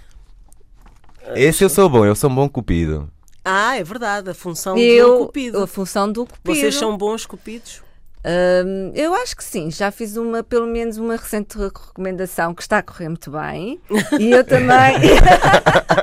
Esse 1.36 1.64
eu 1.64 1.70
sou 1.70 1.90
bom, 1.90 2.06
eu 2.06 2.16
sou 2.16 2.30
um 2.30 2.36
bom 2.36 2.48
cupido. 2.48 3.10
Ah, 3.44 3.78
é 3.78 3.84
verdade, 3.84 4.30
a 4.30 4.34
função 4.34 4.78
eu, 4.78 5.20
do 5.20 5.26
cupido. 5.28 5.64
A 5.64 5.68
função 5.68 6.12
do 6.12 6.26
cupido. 6.26 6.56
Vocês 6.56 6.76
são 6.76 6.98
bons 6.98 7.26
cupidos? 7.26 7.84
Um, 8.26 8.92
eu 8.96 9.14
acho 9.14 9.36
que 9.36 9.44
sim, 9.44 9.70
já 9.70 9.92
fiz 9.92 10.18
uma, 10.18 10.42
pelo 10.42 10.66
menos 10.66 10.98
uma 10.98 11.16
recente 11.16 11.56
recomendação 11.60 12.56
que 12.56 12.64
está 12.64 12.80
a 12.80 12.82
correr 12.82 13.08
muito 13.08 13.30
bem. 13.30 13.80
E 14.20 14.32
eu 14.32 14.44
também. 14.44 14.96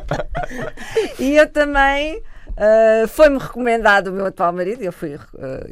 e 1.19 1.37
eu 1.37 1.51
também 1.51 2.23
Uh, 2.53 3.09
Foi-me 3.09 3.39
recomendado 3.39 4.09
o 4.09 4.13
meu 4.13 4.27
atual 4.27 4.53
marido, 4.53 4.83
eu 4.83 4.93
fui, 4.93 5.15
uh, 5.15 5.21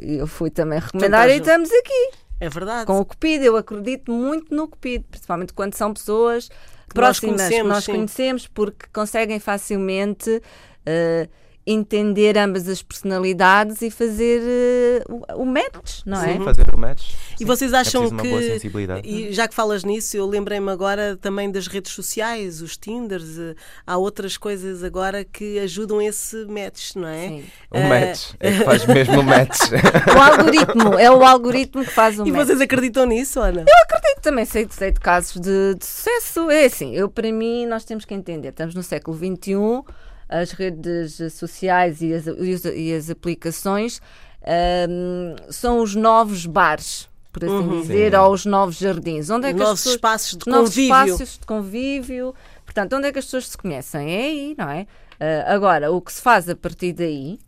eu 0.01 0.27
fui 0.27 0.49
também 0.49 0.79
recomendar 0.79 1.29
e 1.29 1.37
estamos 1.37 1.69
aqui. 1.71 2.11
É 2.39 2.49
verdade. 2.49 2.87
Com 2.87 2.99
o 2.99 3.05
Cupido, 3.05 3.45
eu 3.45 3.55
acredito 3.55 4.11
muito 4.11 4.53
no 4.53 4.67
Cupido, 4.67 5.05
principalmente 5.11 5.53
quando 5.53 5.75
são 5.75 5.93
pessoas 5.93 6.49
que 6.89 6.95
próximas 6.95 7.39
nós 7.39 7.49
conhecemos, 7.49 7.61
que 7.61 7.73
nós 7.73 7.85
conhecemos 7.85 8.47
porque 8.47 8.87
conseguem 8.91 9.39
facilmente 9.39 10.29
uh, 10.37 11.29
entender 11.71 12.37
ambas 12.37 12.67
as 12.67 12.81
personalidades 12.81 13.81
e 13.81 13.89
fazer 13.89 14.41
uh, 15.09 15.41
o, 15.41 15.45
match, 15.45 16.01
não 16.05 16.23
é? 16.23 16.33
Sim, 16.33 16.43
fazer 16.43 16.65
o 16.73 16.77
match. 16.77 17.13
E 17.39 17.45
vocês 17.45 17.73
é 17.73 17.77
acham 17.77 18.05
é 18.05 18.59
que. 18.59 19.07
E 19.07 19.33
já 19.33 19.47
que 19.47 19.53
falas 19.53 19.83
nisso, 19.83 20.17
eu 20.17 20.25
lembrei-me 20.25 20.69
agora 20.69 21.17
também 21.17 21.51
das 21.51 21.67
redes 21.67 21.91
sociais, 21.91 22.61
os 22.61 22.77
Tinders, 22.77 23.37
uh, 23.37 23.55
há 23.85 23.97
outras 23.97 24.37
coisas 24.37 24.83
agora 24.83 25.23
que 25.23 25.59
ajudam 25.59 26.01
esse 26.01 26.45
match, 26.45 26.95
não 26.95 27.07
é? 27.07 27.27
Sim. 27.27 27.43
O 27.71 27.77
uh, 27.77 27.89
match, 27.89 28.33
é 28.39 28.51
que 28.51 28.63
faz 28.63 28.85
mesmo 28.87 29.19
o 29.19 29.23
match. 29.23 29.59
o 30.15 30.19
algoritmo, 30.19 30.93
é 30.99 31.11
o 31.11 31.23
algoritmo 31.23 31.83
que 31.83 31.91
faz 31.91 32.19
o 32.19 32.25
e 32.25 32.31
match. 32.31 32.41
E 32.41 32.45
vocês 32.45 32.61
acreditam 32.61 33.05
nisso, 33.05 33.39
Ana? 33.39 33.61
Eu 33.61 33.83
acredito 33.83 34.21
também, 34.21 34.45
sei, 34.45 34.67
sei 34.69 34.91
de 34.91 34.99
casos 34.99 35.39
de, 35.39 35.75
de 35.75 35.85
sucesso. 35.85 36.49
É 36.49 36.65
assim, 36.65 36.95
eu 36.95 37.09
para 37.09 37.31
mim, 37.31 37.65
nós 37.65 37.83
temos 37.83 38.05
que 38.05 38.13
entender, 38.13 38.49
estamos 38.49 38.75
no 38.75 38.83
século 38.83 39.17
XXI 39.17 39.83
as 40.31 40.51
redes 40.51 41.17
sociais 41.33 42.01
e 42.01 42.13
as, 42.13 42.25
e 42.73 42.93
as 42.93 43.09
aplicações 43.09 44.01
um, 44.89 45.35
são 45.51 45.81
os 45.81 45.93
novos 45.93 46.45
bares 46.45 47.09
por 47.31 47.45
assim 47.45 47.53
uhum. 47.53 47.81
dizer, 47.81 48.11
Sim. 48.11 48.17
ou 48.17 48.33
os 48.33 48.45
novos 48.45 48.75
jardins. 48.77 49.29
Onde 49.29 49.47
é 49.47 49.53
que 49.53 49.59
novos 49.59 49.79
pessoas, 49.79 49.95
espaços 49.95 50.37
de 50.37 50.51
novos 50.51 50.69
convívio. 50.69 50.95
espaços 50.95 51.39
de 51.39 51.45
convívio. 51.45 52.35
Portanto, 52.65 52.95
onde 52.95 53.07
é 53.07 53.11
que 53.11 53.19
as 53.19 53.25
pessoas 53.25 53.47
se 53.47 53.57
conhecem? 53.57 54.13
É 54.13 54.25
aí, 54.25 54.55
não 54.57 54.69
é? 54.69 54.81
Uh, 54.81 55.47
agora, 55.47 55.91
o 55.91 56.01
que 56.01 56.11
se 56.11 56.21
faz 56.21 56.49
a 56.49 56.55
partir 56.55 56.91
daí 56.91 57.39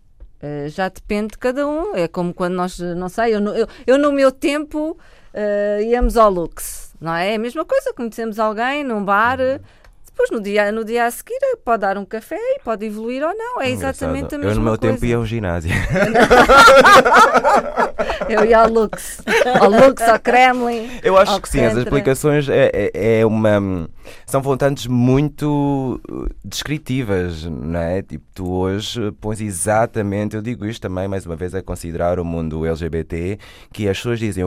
uh, 0.42 0.70
já 0.70 0.88
depende 0.88 1.32
de 1.32 1.38
cada 1.38 1.68
um. 1.68 1.96
É 1.96 2.08
como 2.08 2.34
quando 2.34 2.54
nós, 2.54 2.80
não 2.80 3.10
sei, 3.10 3.36
eu, 3.36 3.42
eu, 3.42 3.68
eu 3.86 3.98
no 3.98 4.14
meu 4.14 4.32
tempo 4.32 4.98
uh, 5.34 5.82
íamos 5.82 6.16
ao 6.16 6.32
Lux, 6.32 6.94
não 7.02 7.14
é? 7.14 7.34
É 7.34 7.36
a 7.36 7.40
mesma 7.40 7.66
coisa, 7.66 7.94
conhecemos 7.94 8.40
alguém 8.40 8.86
num 8.86 9.04
bar. 9.04 9.40
Uhum 9.40 9.83
depois, 10.14 10.30
no 10.30 10.40
dia, 10.40 10.72
no 10.72 10.86
dia 10.86 11.06
a 11.06 11.12
seguir, 11.12 11.40
pode 11.66 11.82
dar 11.82 11.98
um 11.98 12.06
café 12.06 12.38
e 12.38 12.60
pode 12.64 12.86
evoluir 12.86 13.24
ou 13.24 13.36
não. 13.36 13.60
É 13.60 13.72
exatamente 13.72 14.36
a 14.36 14.38
mesma 14.38 14.38
coisa. 14.38 14.52
Eu, 14.52 14.56
no 14.56 14.62
meu 14.62 14.78
coisa. 14.78 14.94
tempo, 14.94 15.06
ia 15.08 15.18
ao 15.18 15.26
ginásio. 15.26 15.72
eu 18.30 18.46
ia 18.46 18.60
ao 18.60 18.70
Lux. 18.70 19.24
Ao 19.60 19.72
Lux, 19.72 20.04
ao 20.04 20.20
Kremlin. 20.20 20.88
Eu 21.02 21.18
acho 21.18 21.42
que 21.42 21.50
sim, 21.50 21.66
as 21.66 21.76
explicações 21.76 22.48
é, 22.48 22.70
é, 22.72 23.22
é, 23.22 23.26
uma. 23.26 23.90
São 24.28 24.40
vontades 24.40 24.86
muito 24.86 26.00
uh, 26.08 26.30
descritivas, 26.46 27.46
não 27.46 27.80
é? 27.80 28.04
Tipo, 28.04 28.24
tu 28.36 28.52
hoje 28.52 29.12
pões 29.20 29.42
exatamente. 29.42 30.36
Eu 30.36 30.44
digo 30.44 30.64
isto 30.68 30.84
também, 30.84 31.08
mais 31.08 31.26
uma 31.26 31.36
vez, 31.36 31.56
a 31.56 31.64
considerar 31.64 32.20
o 32.20 32.26
mundo 32.26 32.68
LGBT, 32.68 33.40
que 33.74 33.90
as 33.90 33.98
pessoas 33.98 34.20
dizem 34.20 34.44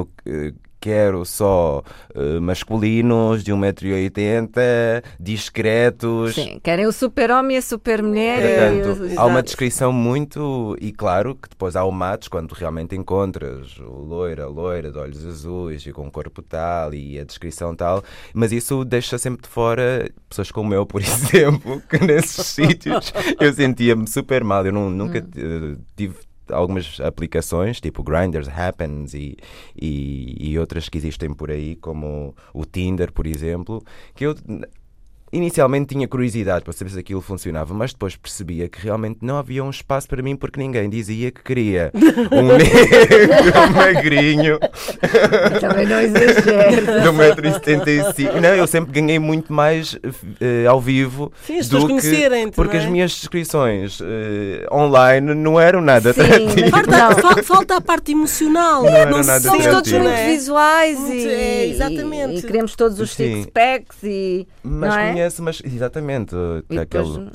quero 0.80 1.24
só 1.24 1.82
uh, 2.14 2.40
masculinos 2.40 3.42
de 3.42 3.52
1,80m, 3.52 5.02
discretos. 5.18 6.34
Sim, 6.34 6.60
querem 6.62 6.86
o 6.86 6.92
super-homem 6.92 7.56
e 7.56 7.58
a 7.58 7.62
super-mulher. 7.62 8.82
Portanto, 8.84 9.20
há 9.20 9.26
uma 9.26 9.42
descrição 9.42 9.92
muito. 9.92 10.76
E 10.80 10.92
claro 10.92 11.34
que 11.34 11.48
depois 11.48 11.76
há 11.76 11.84
o 11.84 11.92
matos 11.92 12.28
quando 12.28 12.52
realmente 12.52 12.94
encontras 12.94 13.78
o 13.78 14.04
loira, 14.04 14.44
a 14.44 14.48
loira 14.48 14.90
de 14.90 14.98
olhos 14.98 15.24
azuis 15.24 15.86
e 15.86 15.92
com 15.92 16.06
o 16.06 16.10
corpo 16.10 16.42
tal 16.42 16.94
e 16.94 17.18
a 17.18 17.24
descrição 17.24 17.74
tal, 17.74 18.02
mas 18.34 18.52
isso 18.52 18.84
deixa 18.84 19.18
sempre 19.18 19.42
de 19.42 19.48
fora 19.48 20.08
pessoas 20.28 20.50
como 20.50 20.74
eu, 20.74 20.84
por 20.84 21.00
exemplo, 21.02 21.80
que 21.88 21.98
nesses 21.98 22.46
sítios 22.46 23.12
eu 23.40 23.52
sentia-me 23.52 24.06
super 24.06 24.44
mal. 24.44 24.64
Eu 24.66 24.72
não, 24.72 24.90
nunca 24.90 25.18
hum. 25.18 25.76
tive 25.96 26.25
algumas 26.50 27.00
aplicações, 27.00 27.80
tipo 27.80 28.02
Grinders, 28.02 28.48
Happens 28.48 29.14
e, 29.14 29.36
e, 29.80 30.50
e, 30.50 30.58
outras 30.58 30.88
que 30.88 30.98
existem 30.98 31.32
por 31.32 31.50
aí, 31.50 31.76
como 31.76 32.34
o 32.52 32.64
Tinder, 32.64 33.12
por 33.12 33.26
exemplo, 33.26 33.82
que 34.14 34.24
eu 34.24 34.34
Inicialmente 35.32 35.94
tinha 35.94 36.06
curiosidade 36.06 36.62
para 36.64 36.72
saber 36.72 36.90
se 36.90 36.98
aquilo 37.00 37.20
funcionava, 37.20 37.74
mas 37.74 37.92
depois 37.92 38.14
percebia 38.14 38.68
que 38.68 38.80
realmente 38.80 39.18
não 39.22 39.36
havia 39.36 39.64
um 39.64 39.70
espaço 39.70 40.06
para 40.06 40.22
mim 40.22 40.36
porque 40.36 40.60
ninguém 40.60 40.88
dizia 40.88 41.32
que 41.32 41.42
queria 41.42 41.90
um 42.30 42.56
negro 42.56 43.72
magrinho. 43.74 44.58
Também 45.60 45.86
não 45.86 46.00
exagero. 46.00 46.86
De 47.02 47.08
1,75m. 47.08 48.40
Não, 48.40 48.50
eu 48.50 48.66
sempre 48.68 48.92
ganhei 48.92 49.18
muito 49.18 49.52
mais 49.52 49.94
uh, 49.94 50.70
ao 50.70 50.80
vivo. 50.80 51.32
Sim, 51.44 51.58
as 51.58 51.68
do 51.68 51.86
que, 51.88 52.50
Porque 52.54 52.76
é? 52.76 52.80
as 52.80 52.86
minhas 52.86 53.10
descrições 53.10 54.00
uh, 54.00 54.04
online 54.72 55.34
não 55.34 55.60
eram 55.60 55.80
nada 55.80 56.12
Sim, 56.12 56.20
atrativas. 56.20 56.70
Falta, 57.20 57.42
falta, 57.42 57.76
a 57.76 57.80
parte 57.80 58.12
emocional. 58.12 58.84
Não, 58.84 59.10
não 59.10 59.22
nada 59.24 59.40
somos 59.40 59.66
todos 59.66 59.90
muito 59.90 60.22
visuais 60.26 60.98
muito, 60.98 61.14
e, 61.14 61.28
é, 61.28 61.66
exatamente. 61.68 62.34
E, 62.34 62.38
e 62.38 62.42
queremos 62.42 62.76
todos 62.76 63.00
os 63.00 63.12
six-packs 63.12 64.02
e. 64.04 64.46
Mas 64.62 64.90
não 64.90 64.98
é? 64.98 65.15
Conhece, 65.16 65.42
mas 65.42 65.62
exatamente. 65.64 66.34
Aquele... 66.80 67.30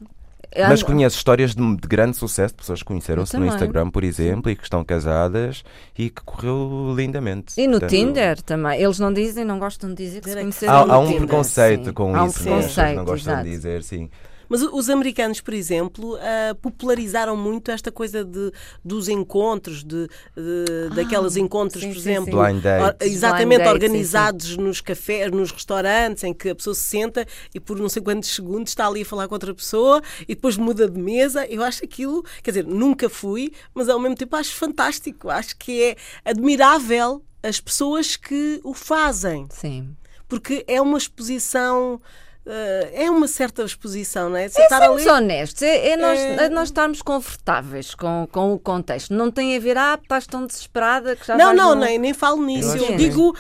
Mas 0.68 0.84
conheço 0.84 1.16
histórias 1.16 1.56
de, 1.56 1.76
de, 1.78 1.88
grande 1.88 2.18
sucesso, 2.18 2.54
pessoas 2.54 2.80
que 2.80 2.86
conheceram-se 2.86 3.38
no 3.38 3.46
Instagram, 3.46 3.90
por 3.90 4.04
exemplo, 4.04 4.52
e 4.52 4.56
que 4.56 4.64
estão 4.64 4.84
casadas 4.84 5.64
e 5.98 6.10
que 6.10 6.22
correu 6.24 6.94
lindamente. 6.94 7.54
E 7.58 7.68
no 7.68 7.80
Portanto, 7.80 7.90
Tinder 7.90 8.42
também. 8.42 8.82
Eles 8.82 9.00
não 9.00 9.14
dizem, 9.14 9.46
não 9.46 9.58
gostam 9.58 9.94
de 9.94 10.04
dizer 10.04 10.20
que 10.20 10.30
se 10.30 10.36
conheceram 10.36 10.74
há, 10.74 10.94
há 10.94 11.00
um 11.00 11.06
Tinder, 11.06 11.20
preconceito 11.22 11.86
sim. 11.86 11.94
com 11.94 12.14
há 12.14 12.24
um 12.24 12.28
isso. 12.28 12.44
Preconceito, 12.44 12.96
não 12.98 13.06
gostam 13.06 13.34
exato. 13.34 13.48
de 13.48 13.56
dizer, 13.56 13.84
sim. 13.84 14.10
Mas 14.52 14.62
os 14.64 14.90
americanos, 14.90 15.40
por 15.40 15.54
exemplo, 15.54 16.16
uh, 16.16 16.54
popularizaram 16.62 17.38
muito 17.38 17.72
esta 17.72 17.90
coisa 17.90 18.22
de, 18.26 18.52
dos 18.84 19.08
encontros, 19.08 19.82
de, 19.82 20.08
de 20.08 20.90
ah, 20.92 20.94
daqueles 20.94 21.38
encontros, 21.38 21.82
sim, 21.82 21.94
por 21.94 22.02
sim, 22.02 22.12
exemplo, 22.12 22.44
Blind 22.44 22.62
dates. 22.62 23.08
exatamente 23.08 23.64
Blind 23.64 23.72
organizados 23.72 24.50
dates, 24.50 24.58
nos 24.58 24.82
cafés, 24.82 25.32
nos 25.32 25.52
restaurantes, 25.52 26.26
em 26.26 26.34
que 26.34 26.50
a 26.50 26.56
pessoa 26.56 26.74
se 26.74 26.84
senta 26.84 27.26
e 27.56 27.62
por 27.62 27.80
não 27.80 27.88
sei 27.88 28.02
quantos 28.02 28.36
segundos 28.36 28.72
está 28.72 28.88
ali 28.88 29.04
a 29.04 29.06
falar 29.06 29.30
com 29.30 29.36
outra 29.36 29.56
pessoa 29.56 30.02
e 30.24 30.36
depois 30.36 30.58
muda 30.58 30.90
de 30.90 31.00
mesa. 31.00 31.46
Eu 31.46 31.64
acho 31.64 31.86
aquilo, 31.86 32.22
quer 32.44 32.52
dizer, 32.52 32.66
nunca 32.66 33.08
fui, 33.08 33.54
mas 33.74 33.88
ao 33.88 34.02
mesmo 34.02 34.18
tempo 34.18 34.36
acho 34.36 34.54
fantástico, 34.54 35.30
acho 35.30 35.56
que 35.56 35.82
é 35.82 35.96
admirável 36.26 37.24
as 37.42 37.62
pessoas 37.62 38.18
que 38.18 38.60
o 38.66 38.74
fazem. 38.74 39.48
Sim. 39.50 39.96
Porque 40.28 40.66
é 40.68 40.82
uma 40.82 40.98
exposição 40.98 42.02
é 42.46 43.10
uma 43.10 43.28
certa 43.28 43.64
exposição, 43.64 44.30
não 44.30 44.38
é? 44.38 44.48
Se 44.48 44.60
é 44.60 44.64
estar 44.64 44.82
ali... 44.82 45.08
honestos, 45.08 45.62
é, 45.62 45.90
é, 45.90 45.98
nós, 45.98 46.20
é... 46.20 46.50
nós 46.50 46.70
estarmos 46.70 47.02
confortáveis 47.02 47.94
com, 47.94 48.28
com 48.32 48.54
o 48.54 48.60
contexto. 48.60 49.14
Não 49.14 49.30
tem 49.30 49.56
a 49.56 49.60
ver, 49.60 49.78
ah, 49.78 50.00
estás 50.02 50.26
tão 50.26 50.46
desesperada 50.46 51.16
que 51.16 51.26
já 51.28 51.38
Não, 51.38 51.54
não, 51.54 51.76
no... 51.76 51.82
nem, 51.82 52.00
nem 52.00 52.14
falo 52.14 52.44
nisso. 52.44 52.76
Eu, 52.76 52.92
eu 52.92 52.98
digo 52.98 53.36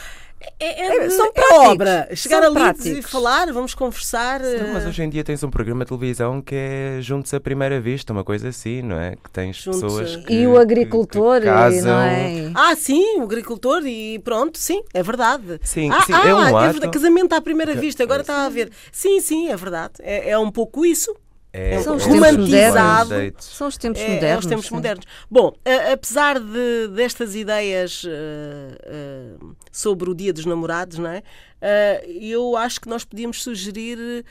é, 0.60 0.88
é, 0.88 1.06
é, 1.06 1.10
são 1.10 1.32
é 1.36 1.54
obra. 1.70 2.10
Chegar 2.16 2.42
são 2.42 2.48
ali 2.48 2.60
práticos. 2.60 2.86
e 2.86 3.02
falar, 3.02 3.52
vamos 3.52 3.74
conversar. 3.74 4.42
Sim, 4.42 4.72
mas 4.74 4.86
hoje 4.86 5.04
em 5.04 5.10
dia 5.10 5.24
tens 5.24 5.44
um 5.44 5.50
programa 5.50 5.86
de 5.86 5.90
televisão 5.90 6.42
que 6.42 6.56
é 6.56 6.98
Juntos 7.02 7.34
à 7.34 7.40
Primeira 7.40 7.80
Vista, 7.80 8.12
uma 8.14 8.24
coisa 8.24 8.50
assim, 8.50 8.82
não 8.82 9.00
é? 9.00 9.16
Que 9.16 9.30
tens 9.32 9.58
juntos 9.58 9.82
pessoas 9.82 10.16
que. 10.18 10.34
E 10.34 10.48
o 10.48 10.58
agricultor, 10.58 11.36
que, 11.36 11.42
que 11.42 11.46
casam. 11.48 11.94
não 11.94 12.02
é? 12.02 12.52
Ah, 12.56 12.76
sim, 12.76 13.20
o 13.20 13.24
agricultor, 13.24 13.86
e 13.86 14.20
pronto, 14.20 14.58
sim, 14.58 14.84
é 14.94 15.04
verdade. 15.04 15.60
Sim, 15.64 15.90
ah, 15.92 16.02
sim 16.02 16.14
ah, 16.14 16.28
é 16.28 16.34
um 16.34 16.40
é 16.40 16.48
ato. 16.48 16.74
verdade, 16.74 16.92
casamento 16.92 17.34
à 17.34 17.42
primeira 17.42 17.76
vista, 17.76 18.04
agora 18.04 18.22
estava 18.22 18.46
a 18.46 18.50
ver. 18.50 18.72
Sim, 18.92 19.20
sim, 19.20 19.50
é 19.50 19.56
verdade. 19.56 19.94
É, 20.00 20.32
é 20.32 20.38
um 20.40 20.52
pouco 20.52 20.86
isso. 20.86 21.16
É, 21.54 21.82
são 21.82 21.98
os 21.98 22.06
romantizado. 22.06 23.10
Tempos 23.10 23.46
são 23.46 23.68
os 23.68 23.78
tempos 23.78 24.02
é, 24.02 24.08
modernos. 24.08 24.36
É 24.36 24.38
os 24.38 24.46
tempos 24.46 24.66
sim. 24.68 24.74
modernos. 24.74 25.06
Bom, 25.30 25.54
a, 25.66 25.94
apesar 25.94 26.40
de, 26.40 26.88
destas 26.96 27.36
ideias 27.36 28.04
uh, 28.04 29.42
uh, 29.44 29.56
sobre 29.72 30.10
o 30.10 30.16
Dia 30.16 30.32
dos 30.32 30.46
Namorados, 30.46 30.98
não 30.98 31.10
é? 31.10 31.20
Uh, 31.20 32.10
eu 32.10 32.56
acho 32.56 32.80
que 32.80 32.88
nós 32.88 33.04
podíamos 33.04 33.44
sugerir 33.44 34.26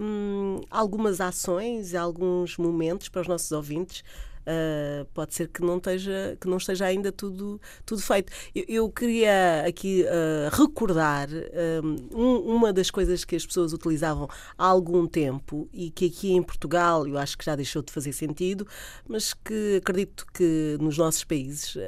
um, 0.00 0.60
algumas 0.70 1.20
ações, 1.20 1.94
alguns 1.94 2.56
momentos 2.56 3.08
para 3.08 3.22
os 3.22 3.28
nossos 3.28 3.52
ouvintes 3.52 4.02
Uh, 4.48 5.04
pode 5.12 5.34
ser 5.34 5.48
que 5.48 5.60
não 5.60 5.76
esteja, 5.76 6.38
que 6.40 6.48
não 6.48 6.56
esteja 6.56 6.86
ainda 6.86 7.12
tudo, 7.12 7.60
tudo 7.84 8.00
feito. 8.00 8.32
Eu, 8.54 8.64
eu 8.68 8.90
queria 8.90 9.62
aqui 9.66 10.04
uh, 10.04 10.56
recordar 10.56 11.28
um, 12.14 12.36
uma 12.38 12.72
das 12.72 12.90
coisas 12.90 13.26
que 13.26 13.36
as 13.36 13.44
pessoas 13.44 13.74
utilizavam 13.74 14.26
há 14.56 14.64
algum 14.64 15.06
tempo 15.06 15.68
e 15.70 15.90
que 15.90 16.06
aqui 16.06 16.32
em 16.32 16.42
Portugal 16.42 17.06
eu 17.06 17.18
acho 17.18 17.36
que 17.36 17.44
já 17.44 17.54
deixou 17.54 17.82
de 17.82 17.92
fazer 17.92 18.12
sentido, 18.14 18.66
mas 19.06 19.34
que 19.34 19.76
acredito 19.76 20.24
que 20.32 20.78
nos 20.80 20.96
nossos 20.96 21.24
países 21.24 21.74
uh, 21.76 21.80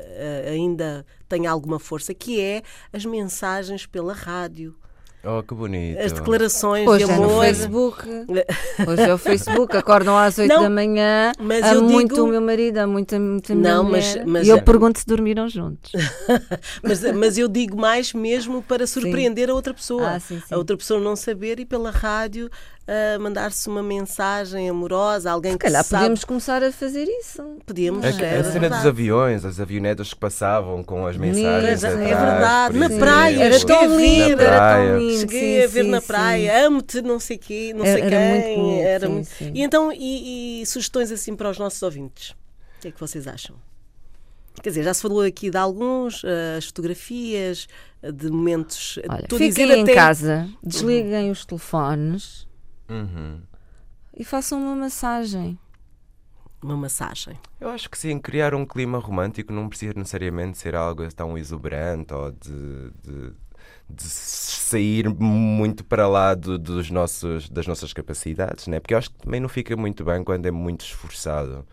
ainda 0.47 1.07
tem 1.29 1.47
alguma 1.47 1.79
força, 1.79 2.13
que 2.13 2.41
é 2.41 2.63
as 2.93 3.07
mensagens 3.07 3.87
pela 3.87 4.13
rádio. 4.13 4.77
Oh, 5.23 5.43
que 5.43 5.55
bonito. 5.55 6.01
As 6.01 6.13
declarações 6.13 6.89
Hoje 6.89 7.05
de 7.05 7.13
amor. 7.13 7.27
É 7.27 7.29
no 7.29 7.41
Facebook. 7.41 8.09
Hoje 8.89 9.03
é 9.03 9.15
o 9.15 9.19
Facebook. 9.19 9.77
Acordam 9.77 10.17
às 10.17 10.39
8 10.39 10.49
não, 10.49 10.63
da 10.63 10.71
manhã. 10.71 11.33
Mas 11.39 11.67
eu 11.67 11.83
digo... 11.83 11.93
muito 11.93 12.25
o 12.25 12.27
meu 12.27 12.41
marido, 12.41 12.79
amo 12.79 12.95
muito, 12.95 13.21
muito 13.21 13.53
a 13.53 13.55
minha 13.55 13.75
não. 13.75 13.85
Mas, 13.85 14.17
mas... 14.25 14.47
E 14.47 14.51
eu 14.51 14.63
pergunto 14.63 14.99
se 14.99 15.07
dormiram 15.07 15.47
juntos. 15.47 15.93
mas, 16.83 17.03
mas 17.13 17.37
eu 17.37 17.49
digo 17.49 17.77
mais 17.77 18.15
mesmo 18.15 18.63
para 18.63 18.87
surpreender 18.87 19.47
sim. 19.47 19.53
a 19.53 19.55
outra 19.55 19.75
pessoa. 19.75 20.13
Ah, 20.13 20.21
sim, 20.21 20.41
sim. 20.41 20.55
A 20.55 20.57
outra 20.57 20.77
pessoa 20.77 20.99
não 20.99 21.15
saber 21.15 21.61
e 21.61 21.67
pela 21.67 21.91
rádio 21.91 22.49
uh, 22.91 23.21
mandar-se 23.21 23.69
uma 23.69 23.83
mensagem 23.83 24.69
amorosa, 24.69 25.31
alguém 25.31 25.53
se 25.53 25.59
que 25.59 25.65
calhar 25.67 25.85
sabe... 25.85 26.01
podíamos 26.01 26.25
começar 26.25 26.63
a 26.63 26.73
fazer 26.73 27.05
isso. 27.05 27.43
Podíamos. 27.65 28.05
A, 28.05 28.09
é, 28.23 28.39
a 28.41 28.45
cena 28.45 28.69
dos 28.69 28.85
aviões, 28.85 29.45
as 29.45 29.61
avionetas 29.61 30.13
que 30.13 30.19
passavam 30.21 30.83
com 30.83 31.07
as 31.07 31.17
mensagens. 31.17 31.85
é 31.85 31.89
atrás, 31.89 32.09
verdade, 32.09 32.79
na 32.79 32.89
praia. 32.91 33.45
Era 33.45 33.61
tão 33.65 34.01
lindo, 34.01 34.43
era 34.43 34.77
tão 34.77 34.99
lindo. 34.99 35.21
Cheguei 35.21 35.41
sim, 35.59 35.65
a 35.65 35.67
ver 35.69 35.85
sim, 35.85 35.91
na 35.91 36.01
sim. 36.01 36.07
praia, 36.07 36.67
amo-te, 36.67 37.01
não 37.01 37.21
sei 37.21 37.39
quê, 37.39 37.73
não 37.75 37.85
Era- 37.85 37.99
sei 37.99 38.07
era 38.07 38.17
quem. 38.17 38.29
muito 38.59 38.61
bonito, 38.67 38.83
era 38.87 39.07
sim, 39.07 39.13
muito- 39.13 39.29
sim. 39.29 39.53
E 39.55 39.63
então, 39.63 39.93
e, 39.93 40.63
e 40.63 40.67
sugestões 40.67 41.13
assim 41.13 41.37
para 41.37 41.49
os 41.51 41.59
nossos 41.59 41.83
ouvintes? 41.83 42.31
O 42.79 42.81
que 42.81 42.89
é 42.89 42.91
que 42.91 43.01
vocês 43.01 43.27
acham? 43.29 43.55
Quer 44.63 44.71
dizer, 44.71 44.83
já 44.83 44.93
se 44.93 45.01
falou 45.01 45.23
aqui 45.23 45.49
de 45.49 45.57
alguns, 45.57 46.23
eh, 46.25 46.57
as 46.59 46.67
fotografias, 46.67 47.67
eh, 48.03 48.11
de 48.13 48.29
momentos. 48.31 48.99
Olha, 49.09 49.21
estou 49.23 49.37
a 49.37 49.39
fiquem 49.39 49.49
dizer 49.67 49.79
em 49.79 49.83
até- 49.85 49.95
casa, 49.95 50.49
desliguem 50.63 51.31
os 51.31 51.45
telefones 51.47 52.47
Uhum. 52.91 53.41
e 54.17 54.25
façam 54.25 54.61
uma 54.61 54.75
massagem. 54.77 55.59
Uma 56.63 56.77
massagem. 56.77 57.39
Eu 57.59 57.71
acho 57.71 57.89
que 57.89 57.97
sim, 57.97 58.19
criar 58.19 58.55
um 58.55 58.67
clima 58.67 58.99
romântico 58.99 59.51
não 59.53 59.69
precisa 59.69 59.95
necessariamente 59.97 60.59
ser 60.59 60.75
algo 60.75 61.09
tão 61.15 61.39
exuberante 61.39 62.13
ou 62.13 62.31
de, 62.33 62.91
de, 63.03 63.33
de 63.89 64.03
sair 64.03 65.09
muito 65.09 65.83
para 65.85 66.07
lá 66.07 66.35
do- 66.35 66.59
dos 66.59 66.91
nossos, 66.91 67.49
das 67.49 67.67
nossas 67.67 67.95
capacidades, 67.95 68.67
né? 68.67 68.79
porque 68.79 68.93
eu 68.93 68.99
acho 68.99 69.11
que 69.11 69.19
também 69.21 69.41
não 69.41 69.49
fica 69.49 69.75
muito 69.77 70.05
bem 70.05 70.23
quando 70.23 70.45
é 70.47 70.51
muito 70.51 70.85
esforçado. 70.85 71.67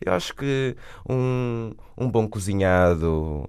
Eu 0.00 0.12
acho 0.12 0.34
que 0.34 0.76
um, 1.08 1.72
um 1.96 2.10
bom 2.10 2.28
cozinhado, 2.28 3.48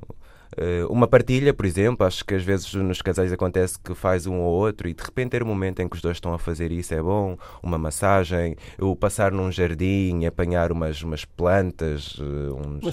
uma 0.90 1.08
partilha, 1.08 1.54
por 1.54 1.66
exemplo, 1.66 2.06
acho 2.06 2.24
que 2.24 2.34
às 2.34 2.44
vezes 2.44 2.74
nos 2.74 3.02
casais 3.02 3.32
acontece 3.34 3.78
que 3.80 3.94
faz 3.94 4.26
um 4.28 4.40
ou 4.40 4.54
outro 4.54 4.88
e 4.88 4.94
de 4.94 5.04
repente 5.04 5.32
ter 5.32 5.44
um 5.44 5.48
momento 5.48 5.82
em 5.82 5.88
que 5.90 5.96
os 5.96 6.02
dois 6.02 6.18
estão 6.18 6.34
a 6.34 6.40
fazer 6.40 6.72
isso 6.72 6.94
é 6.94 7.02
bom, 7.02 7.38
uma 7.62 7.78
massagem, 7.78 8.56
o 8.80 8.96
passar 8.96 9.32
num 9.32 9.52
jardim, 9.52 10.26
apanhar 10.26 10.72
umas, 10.72 11.02
umas 11.02 11.26
plantas, 11.26 12.16
eh, 12.20 12.24
uns, 12.24 12.84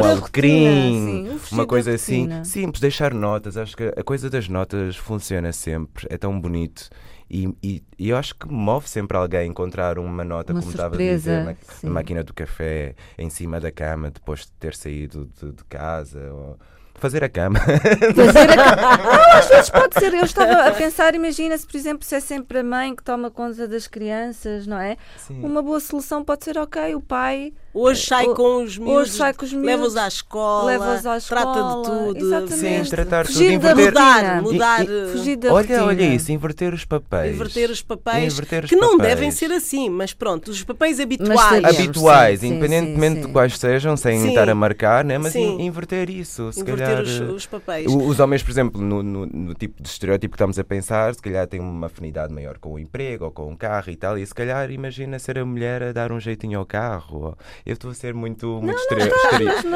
um 0.00 0.04
alecrim, 0.04 1.28
uma 1.52 1.66
coisa 1.66 1.90
assim, 1.94 2.26
simples, 2.44 2.80
deixar 2.80 3.14
notas, 3.14 3.56
acho 3.56 3.76
que 3.76 3.84
a 3.96 4.02
coisa 4.02 4.28
das 4.30 4.48
notas 4.48 4.96
funciona 4.96 5.52
sempre, 5.52 6.06
é 6.10 6.16
tão 6.18 6.38
bonito. 6.40 6.88
E, 7.28 7.48
e- 7.60 7.82
e 7.98 8.08
eu 8.10 8.16
acho 8.16 8.36
que 8.36 8.46
move 8.48 8.88
sempre 8.88 9.16
alguém 9.16 9.50
encontrar 9.50 9.98
uma 9.98 10.22
nota, 10.22 10.52
Uma 10.52 10.60
como 10.60 10.70
estava 10.70 10.94
a 10.94 10.98
dizer, 11.16 11.44
na, 11.44 11.56
na 11.88 11.90
máquina 11.90 12.22
do 12.22 12.32
café, 12.32 12.94
em 13.18 13.28
cima 13.28 13.58
da 13.58 13.72
cama, 13.72 14.10
depois 14.12 14.40
de 14.42 14.52
ter 14.52 14.74
saído 14.76 15.28
de, 15.40 15.50
de 15.50 15.64
casa. 15.64 16.20
Ou 16.32 16.56
fazer 16.98 17.22
a 17.24 17.28
cama. 17.28 17.58
Fazer 18.14 18.58
a... 18.58 18.96
Não, 18.96 19.38
às 19.38 19.48
vezes 19.48 19.70
pode 19.70 19.98
ser. 19.98 20.14
Eu 20.14 20.24
estava 20.24 20.68
a 20.68 20.72
pensar, 20.72 21.14
imagina-se, 21.14 21.66
por 21.66 21.76
exemplo, 21.76 22.04
se 22.04 22.14
é 22.14 22.20
sempre 22.20 22.58
a 22.58 22.64
mãe 22.64 22.94
que 22.94 23.02
toma 23.02 23.30
conta 23.30 23.68
das 23.68 23.86
crianças, 23.86 24.66
não 24.66 24.78
é? 24.78 24.96
Sim. 25.16 25.42
Uma 25.42 25.62
boa 25.62 25.80
solução 25.80 26.24
pode 26.24 26.44
ser, 26.44 26.58
ok, 26.58 26.94
o 26.94 27.00
pai 27.00 27.52
Hoje 27.78 28.06
sai 28.06 28.24
com 28.32 28.62
os 28.64 28.78
miúdos, 28.78 28.96
hoje 29.02 29.10
sai 29.12 29.34
com 29.34 29.44
os 29.44 29.52
miúdos 29.52 29.66
leva-os 29.68 29.96
à 29.98 30.08
escola, 30.08 30.64
leva-os 30.64 31.06
à 31.06 31.16
escola, 31.18 31.42
trata 31.42 31.60
de 31.62 31.82
tudo. 32.14 32.26
exatamente. 32.26 32.84
Sim, 32.84 32.90
tratar 32.90 33.26
Fugir 33.26 33.52
tudo, 33.52 33.62
da 33.62 33.72
inverter- 33.72 33.86
mudar, 33.92 34.16
rotina. 34.22 34.42
mudar, 34.42 34.80
E- 34.80 34.84
e- 34.84 35.12
Fugir 35.12 35.36
da 35.36 35.52
Olha, 35.52 35.66
olha 35.84 35.84
rotina. 35.84 36.14
isso, 36.14 36.32
inverter 36.32 36.72
os 36.72 36.84
papéis. 36.86 37.34
Inverter 37.34 37.70
os 37.70 37.82
papéis, 37.82 38.32
Inverter 38.32 38.64
os 38.64 38.70
que 38.70 38.76
não 38.76 38.96
papéis. 38.96 39.08
devem 39.14 39.30
ser 39.30 39.52
assim, 39.52 39.90
mas 39.90 40.14
pronto, 40.14 40.50
os 40.50 40.62
papéis 40.64 40.96
sabemos. 40.96 41.26
habituais. 41.28 41.64
habituais, 41.64 42.40
Sim, 42.40 42.46
independentemente 42.48 43.14
sim, 43.16 43.20
sim. 43.20 43.26
de 43.26 43.32
quais 43.34 43.58
sejam, 43.58 43.94
sem 43.94 44.20
Sim. 44.20 44.28
estar 44.30 44.48
a 44.48 44.54
marcar, 44.54 45.04
né? 45.04 45.18
mas 45.18 45.34
inverter 45.34 46.08
isso. 46.08 46.50
Se 46.54 46.60
Inverter 46.60 46.86
calhar, 46.86 47.02
os, 47.02 47.20
os 47.20 47.46
papéis. 47.46 47.92
Os 47.92 48.18
homens, 48.20 48.42
por 48.42 48.50
exemplo, 48.52 48.80
no, 48.80 49.02
no- 49.02 49.26
no 49.26 49.52
tipo 49.54 49.82
de 49.82 49.88
estereótipo 49.88 50.32
que 50.32 50.36
estamos 50.36 50.58
a 50.58 50.64
pensar, 50.64 51.14
se 51.14 51.20
calhar 51.20 51.46
têm 51.46 51.60
uma 51.60 51.88
afinidade 51.88 52.32
maior 52.32 52.56
com 52.58 52.72
o 52.72 52.78
emprego 52.78 53.26
ou 53.26 53.30
com 53.30 53.52
o 53.52 53.56
carro 53.56 53.90
e 53.90 53.96
tal, 53.96 54.16
e 54.16 54.24
se 54.26 54.34
calhar 54.34 54.70
imagina 54.70 55.18
ser 55.18 55.38
a 55.38 55.44
mulher 55.44 55.82
a 55.82 55.92
dar 55.92 56.10
um 56.10 56.18
jeitinho 56.18 56.58
ao 56.58 56.64
carro. 56.64 57.36
Eu 57.66 57.72
estou 57.74 57.90
a 57.90 57.94
ser 57.94 58.14
muito, 58.14 58.60
muito 58.62 58.78
estereo- 58.78 59.12
estere- 59.12 59.68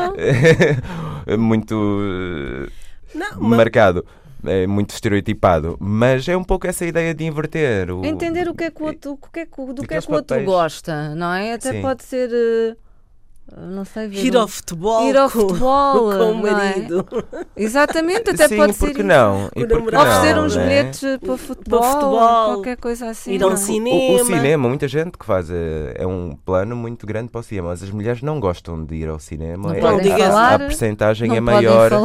não. 1.26 1.38
muito 1.38 1.98
eh, 3.14 3.18
Não, 3.18 3.40
marcado. 3.40 4.07
É 4.44 4.66
muito 4.66 4.90
estereotipado, 4.94 5.76
mas 5.79 6.26
é 6.26 6.35
um 6.35 6.42
pouco 6.44 6.66
essa 6.66 6.87
ideia 6.87 7.12
de 7.12 7.24
inverter. 7.24 7.90
O... 7.90 8.07
Entender 8.07 8.48
o 8.48 8.55
que 8.55 8.64
é 8.64 8.70
que 8.70 8.83
o 8.83 8.87
outro, 8.87 9.12
o 9.12 9.16
que 9.31 9.40
é 9.40 9.44
que, 9.44 9.50
do 9.74 9.83
que 9.87 9.94
é 9.94 10.00
que 10.00 10.11
o 10.11 10.14
outro 10.14 10.29
papéis. 10.37 10.46
gosta, 10.48 11.14
não 11.14 11.35
é? 11.35 11.53
Até 11.53 11.72
Sim. 11.72 11.83
pode 11.83 12.03
ser. 12.05 12.31
eh, 12.33 12.74
não 13.56 13.84
sei 13.84 14.08
ver. 14.08 14.24
Ir 14.24 14.36
um- 14.36 14.40
ao 14.40 14.48
futebol, 14.48 15.08
Ir 15.08 15.16
ao 15.16 15.30
com, 15.30 15.40
futebol, 15.40 15.92
com 16.00 16.08
o 16.08 16.34
não 16.40 16.46
é? 16.46 16.52
marido. 16.52 17.06
Exatamente, 17.56 18.30
até 18.30 18.48
Sim, 18.48 18.56
pode 18.56 18.72
ser 18.74 18.86
porque 18.86 19.02
não? 19.02 19.48
E 19.56 19.64
O 19.64 19.68
porque. 19.68 19.96
Oferecer 19.96 20.34
não, 20.34 20.44
uns 20.46 20.56
né? 20.56 20.62
bilhetes 20.62 21.00
para 21.18 21.36
futebol, 21.36 21.82
futebol, 21.82 22.18
qualquer 22.54 22.76
coisa 22.76 23.08
assim. 23.10 23.32
ir 23.32 23.42
ao 23.42 23.50
não 23.50 23.56
é? 23.56 23.58
cinema. 23.60 23.96
O, 23.96 24.22
o 24.22 24.24
cinema, 24.24 24.68
muita 24.68 24.88
gente 24.88 25.18
que 25.18 25.24
faz 25.26 25.50
eh, 25.50 25.94
é 25.96 26.06
um 26.06 26.36
plano 26.44 26.74
muito 26.76 27.06
grande 27.06 27.30
para 27.30 27.40
o 27.40 27.42
cinema, 27.42 27.68
mas 27.68 27.82
as 27.82 27.90
mulheres 27.90 28.22
não 28.22 28.38
gostam 28.40 28.84
de 28.84 28.94
ir 28.94 29.08
ao 29.08 29.18
cinema. 29.18 29.68
Não 29.68 29.74
é, 29.74 29.80
podem 29.80 30.12
a- 30.12 30.18
falar, 30.18 30.54
a 30.54 30.58
percentagem 30.58 31.28
não 31.28 31.36
é 31.36 31.40
maior. 31.40 31.90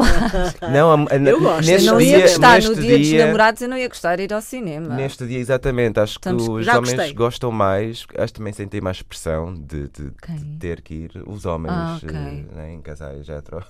Não, 0.71 0.91
a- 0.91 1.08
a- 1.13 1.15
Eu 1.17 1.39
gosto. 1.39 1.65
Neste 1.67 1.88
Eu 1.88 1.93
não 1.93 1.99
dia, 1.99 2.17
ia 2.17 2.21
gostar 2.21 2.62
no 2.62 2.69
neste 2.69 2.81
dia, 2.81 2.97
dos 2.97 3.08
dia- 3.08 3.25
namorados, 3.25 3.62
eu 3.62 3.69
não 3.69 3.77
ia 3.77 3.88
gostar 3.88 4.15
de 4.17 4.23
ir 4.23 4.34
ao 4.34 4.41
cinema. 4.41 4.95
Neste 4.95 5.25
dia, 5.25 5.39
exatamente, 5.39 5.99
acho 5.99 6.13
Estamos- 6.13 6.43
que 6.43 6.49
os 6.49 6.67
homens 6.67 6.93
gostei. 6.93 7.13
gostam 7.13 7.51
mais, 7.51 8.05
acho 8.17 8.34
que 8.34 8.39
também 8.39 8.53
sentem 8.53 8.81
mais 8.81 9.01
pressão 9.01 9.53
de, 9.53 9.88
de- 9.89 10.10
de 10.10 10.58
ter 10.60 10.81
que 10.81 10.93
ir. 10.93 11.12
Os 11.36 11.45
homens 11.45 11.74
Ah, 11.76 12.00
ok. 12.02 12.10
eh, 12.15 12.56
né, 12.56 12.71
em 12.74 12.82
casais 12.82 13.28
hetero 13.28 13.63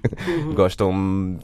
gostam 0.54 1.38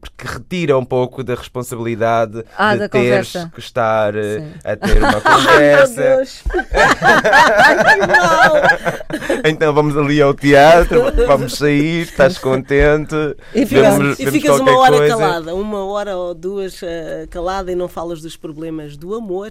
porque 0.00 0.26
retira 0.26 0.78
um 0.78 0.84
pouco 0.84 1.22
da 1.22 1.34
responsabilidade 1.34 2.42
Ah, 2.56 2.72
de 2.72 2.78
da 2.80 2.88
teres 2.88 3.28
conversa. 3.32 3.50
que 3.54 3.60
estar 3.60 4.14
eh, 4.16 4.38
Sim. 4.40 4.52
a 4.64 4.76
ter 4.76 4.98
uma 4.98 5.10
Meu 5.12 5.20
conversa. 5.20 6.02
Deus. 6.02 6.42
Ai, 7.02 7.76
que 8.00 8.06
mal. 8.06 9.40
então 9.44 9.74
vamos 9.74 9.96
ali 9.96 10.22
ao 10.22 10.32
teatro, 10.34 11.02
vamos 11.26 11.56
sair, 11.58 12.02
estás 12.02 12.38
contente. 12.38 13.14
E 13.54 13.66
ficas, 13.66 13.96
vemos- 13.98 14.18
e 14.20 14.30
ficas 14.30 14.58
uma 14.60 14.76
hora 14.78 14.96
coisa. 14.96 15.16
calada, 15.16 15.54
uma 15.54 15.84
hora 15.84 16.16
ou 16.16 16.34
duas 16.34 16.82
eh, 16.82 17.26
calada 17.30 17.70
e 17.70 17.74
não 17.74 17.86
falas 17.88 18.22
dos 18.22 18.36
problemas 18.36 18.96
do 18.96 19.14
amor. 19.14 19.50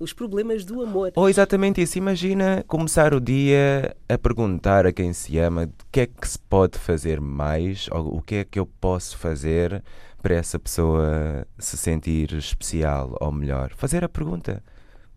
Os 0.00 0.14
problemas 0.14 0.64
do 0.64 0.82
amor. 0.82 1.12
Ou 1.14 1.28
exatamente 1.28 1.82
isso, 1.82 1.98
imagina 1.98 2.64
começar 2.66 3.12
o 3.12 3.20
dia 3.20 3.94
a 4.08 4.16
perguntar 4.16 4.86
a 4.86 4.92
quem 4.94 5.12
se 5.12 5.38
ama 5.38 5.64
o 5.64 5.86
que 5.92 6.00
é 6.00 6.06
que 6.06 6.26
se 6.26 6.38
pode 6.38 6.78
fazer 6.78 7.20
mais, 7.20 7.86
ou 7.92 8.16
o 8.16 8.22
que 8.22 8.36
é 8.36 8.44
que 8.44 8.58
eu 8.58 8.64
posso 8.64 9.18
fazer 9.18 9.84
para 10.22 10.34
essa 10.34 10.58
pessoa 10.58 11.46
se 11.58 11.76
sentir 11.76 12.32
especial 12.32 13.14
ou 13.20 13.30
melhor. 13.30 13.72
Fazer 13.76 14.02
a 14.02 14.08
pergunta, 14.08 14.64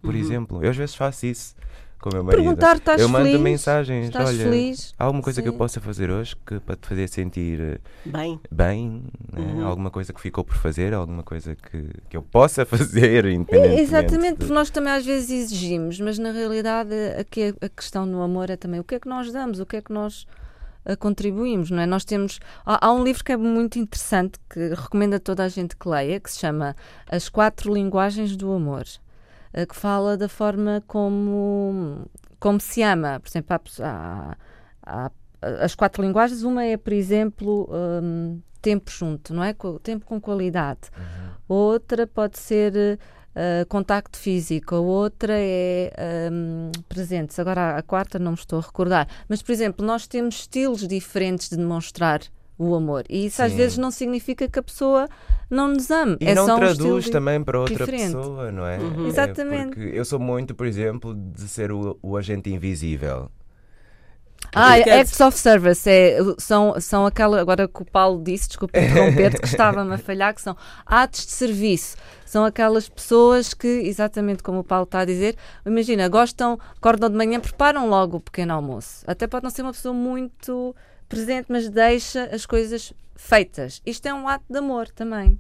por 0.01 0.13
exemplo. 0.15 0.61
Eu 0.61 0.69
às 0.69 0.75
vezes 0.75 0.95
faço 0.95 1.27
isso 1.27 1.55
com 2.03 2.09
o 2.09 2.13
meu 2.13 2.23
marido. 2.25 2.41
Perguntar, 2.43 2.75
estás 2.75 3.01
eu 3.01 3.07
mando 3.07 3.25
feliz? 3.25 3.39
mensagens, 3.41 4.07
Estás 4.07 4.27
olha, 4.29 4.43
feliz? 4.43 4.93
há 4.99 5.05
alguma 5.05 5.23
coisa 5.23 5.41
que 5.41 5.47
eu 5.47 5.53
Sim. 5.53 5.57
possa 5.57 5.79
fazer 5.79 6.11
hoje 6.11 6.35
que 6.45 6.59
para 6.59 6.75
te 6.75 6.85
fazer 6.87 7.07
sentir 7.07 7.61
eh, 7.61 7.77
Bem, 8.05 8.39
bem, 8.51 9.03
né? 9.31 9.53
Uhum. 9.53 9.65
alguma 9.67 9.89
coisa 9.89 10.11
que 10.11 10.19
ficou 10.19 10.43
por 10.43 10.55
fazer, 10.57 10.93
alguma 10.93 11.23
coisa 11.23 11.55
que, 11.55 11.89
que 12.09 12.17
eu 12.17 12.21
possa 12.21 12.65
fazer, 12.67 13.23
É, 13.25 13.31
independentemente. 13.31 13.81
Exatamente, 13.81 14.31
de- 14.33 14.37
porque 14.39 14.53
nós 14.53 14.69
também 14.69 14.91
às 14.91 15.05
vezes 15.05 15.29
exigimos, 15.31 15.99
mas 16.01 16.19
na 16.19 16.31
realidade 16.31 16.93
aqui 17.17 17.55
a 17.61 17.69
questão 17.69 18.05
no 18.05 18.21
amor 18.21 18.49
é 18.49 18.57
também 18.57 18.81
o 18.81 18.83
que 18.83 18.95
é 18.95 18.99
que 18.99 19.07
nós 19.07 19.31
damos, 19.31 19.59
o 19.61 19.65
que 19.65 19.77
é 19.77 19.81
que 19.81 19.93
nós 19.93 20.27
ah, 20.85 20.97
contribuímos, 20.97 21.71
não 21.71 21.79
é? 21.81 21.85
Nós 21.85 22.03
temos. 22.03 22.39
Há, 22.65 22.87
há 22.87 22.91
um 22.91 23.01
livro 23.05 23.23
que 23.23 23.31
é 23.31 23.37
muito 23.37 23.79
interessante 23.79 24.37
que 24.49 24.59
recomendo 24.75 25.13
a 25.13 25.19
toda 25.19 25.43
a 25.45 25.47
gente 25.47 25.77
que 25.77 25.87
leia, 25.87 26.19
que 26.19 26.29
se 26.29 26.39
chama 26.39 26.75
As 27.09 27.29
Quatro 27.29 27.73
Linguagens 27.73 28.35
do 28.35 28.51
Amor, 28.51 28.83
que 29.67 29.75
fala 29.75 30.17
da 30.17 30.27
forma 30.27 30.83
como, 30.87 32.05
como 32.39 32.59
se 32.59 32.81
ama. 32.81 33.19
Por 33.19 33.29
exemplo, 33.29 33.55
há 33.81 34.35
há- 34.85 35.05
há- 35.05 35.11
as 35.61 35.75
quatro 35.75 36.01
linguagens, 36.01 36.43
uma 36.43 36.63
é, 36.63 36.77
por 36.77 36.93
exemplo, 36.93 37.69
hum, 38.01 38.39
tempo 38.61 38.89
junto, 38.89 39.33
não 39.33 39.43
é? 39.43 39.53
Tempo 39.83 40.05
com 40.05 40.19
qualidade. 40.19 40.89
Outra 41.49 42.07
pode 42.07 42.39
ser 42.39 42.73
uh, 43.35 43.65
contacto 43.67 44.17
físico, 44.17 44.73
a 44.75 44.79
outra 44.79 45.33
é 45.37 45.91
hum, 46.31 46.71
presentes. 46.87 47.37
Agora, 47.39 47.77
a 47.77 47.81
quarta 47.83 48.17
não 48.17 48.31
me 48.31 48.37
estou 48.37 48.59
a 48.59 48.61
recordar. 48.61 49.07
Mas, 49.27 49.41
por 49.41 49.51
exemplo, 49.51 49.85
nós 49.85 50.07
temos 50.07 50.35
estilos 50.35 50.87
diferentes 50.87 51.49
de 51.49 51.57
demonstrar 51.57 52.21
o 52.57 52.75
amor. 52.75 53.03
E 53.09 53.25
isso 53.25 53.41
às 53.41 53.51
Sim. 53.51 53.57
vezes 53.57 53.77
não 53.77 53.91
significa 53.91 54.47
que 54.47 54.59
a 54.59 54.63
pessoa 54.63 55.07
não 55.49 55.67
nos 55.69 55.89
ame. 55.91 56.17
E 56.19 56.27
é 56.27 56.35
não 56.35 56.45
só 56.45 56.55
um 56.55 56.59
traduz 56.59 57.09
também 57.09 57.43
para 57.43 57.59
outra 57.59 57.75
diferente. 57.75 58.15
pessoa, 58.15 58.51
não 58.51 58.65
é? 58.65 58.77
Uhum. 58.77 59.05
É, 59.05 59.07
Exatamente. 59.09 59.75
Porque 59.75 59.91
eu 59.97 60.05
sou 60.05 60.19
muito, 60.19 60.53
por 60.55 60.65
exemplo, 60.67 61.13
de 61.15 61.47
ser 61.47 61.71
o, 61.71 61.97
o 62.01 62.15
agente 62.17 62.49
invisível. 62.51 63.29
Ah, 64.55 64.77
dizer- 64.77 64.91
acts 64.91 65.19
of 65.21 65.37
service 65.37 65.89
é, 65.89 66.17
são, 66.37 66.79
são 66.79 67.05
aquela, 67.05 67.39
agora 67.39 67.67
que 67.67 67.81
o 67.81 67.85
Paulo 67.85 68.21
disse, 68.23 68.49
desculpa 68.49 68.77
interromper-te, 68.77 69.39
que 69.39 69.47
estava-me 69.47 69.93
a 69.93 69.97
falhar, 69.97 70.33
que 70.35 70.41
são 70.41 70.55
atos 70.85 71.25
de 71.25 71.31
serviço. 71.31 71.95
São 72.25 72.45
aquelas 72.45 72.87
pessoas 72.89 73.53
que, 73.53 73.67
exatamente 73.67 74.43
como 74.43 74.59
o 74.59 74.63
Paulo 74.63 74.83
está 74.83 74.99
a 74.99 75.05
dizer, 75.05 75.35
imagina, 75.65 76.07
gostam, 76.07 76.59
acordam 76.77 77.09
de 77.09 77.15
manhã, 77.15 77.39
preparam 77.39 77.87
logo 77.89 78.17
o 78.17 78.19
pequeno 78.19 78.53
almoço. 78.53 79.03
Até 79.07 79.25
pode 79.27 79.43
não 79.43 79.49
ser 79.49 79.61
uma 79.63 79.71
pessoa 79.71 79.93
muito 79.93 80.75
presente, 81.13 81.45
mas 81.49 81.69
deixa 81.69 82.25
as 82.31 82.45
coisas 82.45 82.93
feitas. 83.15 83.81
Isto 83.85 84.07
é 84.07 84.13
um 84.13 84.27
ato 84.27 84.43
de 84.49 84.57
amor 84.57 84.87
também. 84.89 85.37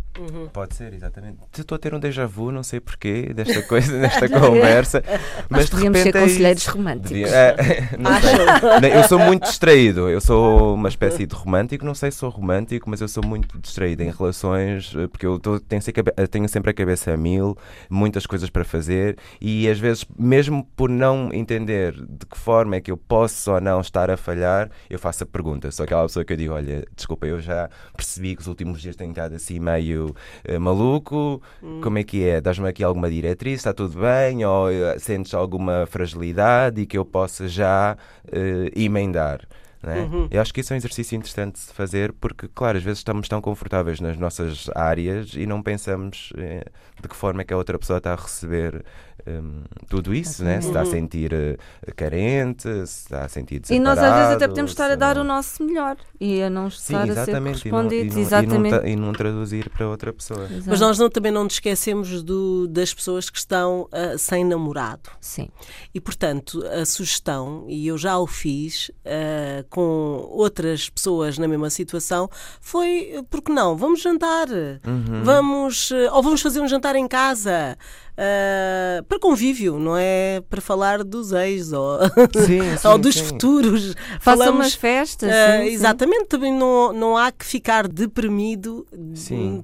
Pode 0.51 0.75
ser, 0.75 0.93
exatamente. 0.93 1.39
Estou 1.57 1.75
a 1.75 1.79
ter 1.79 1.93
um 1.93 1.99
déjà 1.99 2.25
vu, 2.25 2.51
não 2.51 2.63
sei 2.63 2.79
porquê, 2.79 3.33
desta 3.33 3.61
coisa, 3.63 3.99
desta 3.99 4.29
conversa. 4.39 5.03
Nós 5.07 5.19
Mas 5.49 5.65
de 5.65 5.71
podíamos 5.71 5.99
ser 5.99 6.05
repente 6.05 6.17
é 6.17 6.27
conselheiros 6.27 6.61
isso. 6.63 6.71
românticos. 6.71 7.09
Devia- 7.09 7.27
é, 7.35 7.89
não 7.97 8.11
sei. 8.21 8.93
Eu 8.95 9.03
sou 9.07 9.19
muito 9.19 9.43
distraído. 9.43 10.09
Eu 10.09 10.21
sou 10.21 10.75
uma 10.75 10.89
espécie 10.89 11.25
de 11.25 11.35
romântico. 11.35 11.83
Não 11.85 11.95
sei 11.95 12.11
se 12.11 12.17
sou 12.17 12.29
romântico, 12.29 12.89
mas 12.89 13.01
eu 13.01 13.07
sou 13.07 13.23
muito 13.25 13.57
distraído 13.59 14.03
em 14.03 14.11
relações, 14.11 14.93
eh, 14.95 15.07
porque 15.07 15.25
eu 15.25 15.39
tô- 15.39 15.59
tenho, 15.59 15.81
sempre 15.81 16.01
a 16.01 16.03
cabe- 16.03 16.27
tenho 16.27 16.47
sempre 16.49 16.71
a 16.71 16.73
cabeça 16.73 17.11
a 17.13 17.17
mil, 17.17 17.57
muitas 17.89 18.25
coisas 18.25 18.49
para 18.49 18.63
fazer 18.63 19.17
e 19.41 19.67
às 19.67 19.79
vezes, 19.79 20.05
mesmo 20.17 20.63
por 20.75 20.89
não 20.89 21.29
entender 21.33 21.93
de 21.93 22.25
que 22.25 22.37
forma 22.37 22.75
é 22.75 22.81
que 22.81 22.91
eu 22.91 22.97
posso 22.97 23.51
ou 23.51 23.59
não 23.61 23.81
estar 23.81 24.09
a 24.09 24.17
falhar, 24.17 24.69
eu 24.89 24.99
faço 24.99 25.23
a 25.23 25.27
pergunta. 25.27 25.71
Sou 25.71 25.83
aquela 25.83 26.03
pessoa 26.03 26.23
que 26.23 26.33
eu 26.33 26.37
digo: 26.37 26.53
olha, 26.53 26.85
desculpa, 26.95 27.25
eu 27.25 27.41
já 27.41 27.62
percebi 27.95 28.35
que 28.35 28.41
os 28.41 28.47
últimos 28.47 28.81
dias 28.81 28.95
tenho 28.95 29.11
estado 29.11 29.35
assim 29.35 29.59
meio 29.59 30.15
eh, 30.43 30.57
maluco. 30.57 31.41
Como 31.81 31.97
é 31.97 32.03
que 32.03 32.27
é? 32.27 32.41
Dás-me 32.41 32.67
aqui 32.67 32.83
alguma 32.83 33.09
diretriz? 33.09 33.59
Está 33.59 33.73
tudo 33.73 33.99
bem? 33.99 34.45
Ou 34.45 34.71
eh, 34.71 34.97
sentes 34.99 35.33
alguma 35.33 35.85
fragilidade 35.85 36.81
e 36.81 36.85
que 36.85 36.97
eu 36.97 37.05
possa 37.05 37.47
já 37.47 37.97
eh, 38.31 38.71
emendar? 38.75 39.47
né? 39.83 40.09
Eu 40.31 40.41
acho 40.41 40.53
que 40.53 40.61
isso 40.61 40.73
é 40.73 40.75
um 40.75 40.77
exercício 40.77 41.15
interessante 41.15 41.55
de 41.55 41.59
se 41.59 41.73
fazer 41.73 42.13
porque, 42.13 42.47
claro, 42.47 42.77
às 42.77 42.83
vezes 42.83 42.99
estamos 42.99 43.27
tão 43.27 43.41
confortáveis 43.41 43.99
nas 43.99 44.17
nossas 44.17 44.69
áreas 44.73 45.33
e 45.35 45.45
não 45.45 45.61
pensamos 45.61 46.31
eh, 46.37 46.63
de 47.01 47.07
que 47.07 47.15
forma 47.15 47.41
é 47.41 47.45
que 47.45 47.53
a 47.53 47.57
outra 47.57 47.77
pessoa 47.77 47.97
está 47.97 48.13
a 48.13 48.15
receber 48.15 48.83
hum, 49.27 49.63
tudo 49.89 50.13
isso, 50.13 50.43
né? 50.43 50.59
se 50.61 50.67
está 50.67 50.81
a 50.81 50.85
sentir 50.85 51.33
eh, 51.33 51.57
carente, 51.95 52.63
se 52.87 53.03
está 53.03 53.25
a 53.25 53.29
sentir 53.29 53.61
E 53.69 53.79
nós 53.79 53.97
às 53.97 54.03
vezes 54.03 54.13
até 54.13 54.47
desamparado, 54.47 54.49
podemos 54.51 54.71
estar 54.71 54.91
a 54.91 54.95
dar 54.95 55.15
não- 55.15 55.21
o 55.21 55.25
nosso 55.25 55.63
melhor 55.63 55.97
e 56.19 56.41
a 56.41 56.49
não 56.49 56.69
Sim, 56.69 56.77
estar 56.93 57.01
a 57.03 57.05
ser 57.05 57.11
exatamente. 57.11 57.67
e 57.67 57.71
não- 57.71 57.77
correspondidos. 57.81 58.13
E 58.15 58.15
não, 58.15 58.15
e 58.15 58.15
não 58.15 58.21
exatamente. 58.21 58.79
ta- 58.81 58.87
e 58.89 58.95
não 58.95 59.13
traduzir 59.13 59.69
para 59.69 59.87
outra 59.87 60.11
pessoa. 60.13 60.41
mas 60.49 60.51
Exato. 60.67 60.79
nós 60.79 60.97
não, 60.99 61.09
também 61.09 61.31
não 61.31 61.43
nos 61.43 61.53
esquecemos 61.53 62.23
do- 62.23 62.67
das 62.67 62.93
pessoas 62.93 63.29
que 63.29 63.37
estão 63.37 63.87
ah, 63.91 64.17
sem 64.17 64.43
namorado. 64.43 65.09
Sim. 65.19 65.49
E, 65.93 65.99
portanto, 66.01 66.63
a 66.67 66.85
sugestão, 66.85 67.65
e 67.67 67.87
eu 67.87 67.97
já 67.97 68.17
o 68.17 68.27
fiz 68.27 68.91
ah, 69.05 69.63
com 69.69 70.27
outras 70.31 70.89
pessoas 70.89 71.37
na 71.37 71.47
mesma 71.47 71.69
situação, 71.69 72.29
foi, 72.61 73.23
por 73.29 73.41
que 73.41 73.51
não? 73.51 73.75
Vamos 73.77 74.01
jantar. 74.01 74.47
Uhum. 74.49 75.23
Vamos, 75.23 75.91
ou 76.11 76.21
vamos 76.23 76.41
fazer 76.41 76.59
um 76.61 76.67
jantar 76.67 76.95
em 76.95 77.07
casa. 77.07 77.77
Uh, 78.13 79.03
para 79.03 79.19
convívio, 79.19 79.79
não 79.79 79.97
é 79.97 80.41
para 80.49 80.61
falar 80.61 81.03
dos 81.03 81.31
ex 81.31 81.71
ou, 81.73 81.99
sim, 82.45 82.61
sim, 82.77 82.87
ou 82.87 82.97
dos 82.97 83.15
sim. 83.15 83.23
futuros. 83.25 83.95
Faça 84.19 84.37
Falamos, 84.37 84.55
umas 84.55 84.73
festas. 84.73 85.29
Uh, 85.29 85.63
exatamente, 85.63 86.25
também 86.25 86.53
não, 86.53 86.93
não 86.93 87.17
há 87.17 87.31
que 87.31 87.45
ficar 87.45 87.87
deprimido 87.87 88.85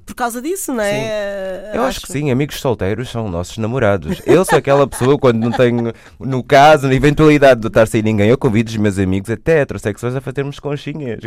por 0.05 0.15
causa 0.15 0.41
disso, 0.41 0.73
não 0.73 0.83
é? 0.83 1.71
Eu 1.73 1.81
acho, 1.81 1.89
acho 1.89 2.01
que 2.01 2.11
sim, 2.11 2.31
amigos 2.31 2.59
solteiros 2.59 3.09
são 3.09 3.29
nossos 3.29 3.57
namorados. 3.57 4.21
Eu 4.25 4.43
sou 4.45 4.57
aquela 4.57 4.87
pessoa 4.87 5.17
quando 5.17 5.39
não 5.39 5.51
tenho, 5.51 5.93
no 6.19 6.43
caso, 6.43 6.87
na 6.87 6.93
eventualidade 6.93 7.61
de 7.61 7.67
estar 7.67 7.87
sem 7.87 8.01
ninguém, 8.01 8.29
eu 8.29 8.37
convido 8.37 8.69
os 8.69 8.77
meus 8.77 8.97
amigos 8.97 9.29
até 9.29 9.61
heterossexuais 9.61 10.15
a 10.15 10.21
fazermos 10.21 10.59
conchinhas. 10.59 11.19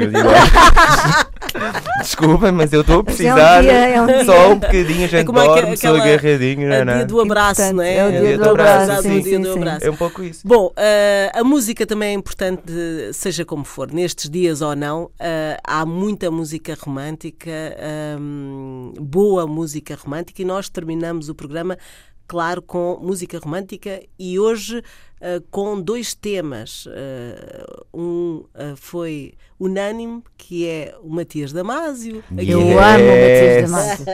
Desculpa, 2.01 2.53
mas 2.53 2.73
eu 2.73 2.81
estou 2.81 3.01
a 3.01 3.05
precisar. 3.05 3.65
É 3.65 4.01
um 4.01 4.07
dia, 4.07 4.17
é 4.17 4.23
um 4.23 4.25
só 4.25 4.53
um 4.53 4.59
bocadinho, 4.59 5.05
a 5.05 5.09
gente 5.09 5.15
é 5.15 5.25
dorme, 5.25 5.77
sou 5.77 5.95
agarradinho. 5.97 6.73
É 6.73 6.83
o 6.83 6.85
dia 6.85 7.07
do 7.07 7.21
abraço, 7.21 7.73
não 7.73 7.83
é? 7.83 7.97
É 7.97 8.07
o 8.07 8.11
dia, 8.11 8.39
do, 8.39 8.51
abraço. 8.51 9.03
Sim, 9.03 9.21
dia 9.21 9.39
do 9.39 9.53
abraço. 9.53 9.87
É 9.87 9.91
um 9.91 9.97
pouco 9.97 10.23
isso. 10.23 10.47
Bom, 10.47 10.67
uh, 10.69 10.73
a 11.33 11.45
música 11.45 11.87
também 11.87 12.11
é 12.11 12.13
importante, 12.13 12.63
seja 13.13 13.45
como 13.45 13.65
for, 13.65 13.93
nestes 13.93 14.29
dias 14.29 14.63
ou 14.63 14.75
não. 14.75 15.05
Uh, 15.05 15.59
há 15.65 15.85
muita 15.85 16.31
música 16.31 16.77
romântica, 16.81 17.51
um, 18.19 18.93
boa 19.01 19.47
música 19.47 19.97
romântica, 20.03 20.43
e 20.43 20.45
nós 20.45 20.69
terminamos 20.69 21.29
o 21.29 21.35
programa 21.35 21.77
claro, 22.33 22.63
com 22.63 22.99
música 23.03 23.39
romântica 23.39 24.01
e 24.19 24.39
hoje 24.39 24.83
uh, 25.23 25.41
com 25.51 25.81
dois 25.81 26.13
temas. 26.13 26.87
Uh, 26.87 27.87
um 27.95 28.45
uh, 28.55 28.77
foi 28.77 29.35
unânime, 29.59 30.23
que 30.37 30.67
é 30.67 30.95
o 31.01 31.09
Matias 31.09 31.53
Damasio. 31.53 32.23
Eu 32.37 32.61
yes. 32.61 32.77
amo 32.77 33.05
o 33.05 33.21
Matias 33.23 33.71
Damasio. 33.71 34.07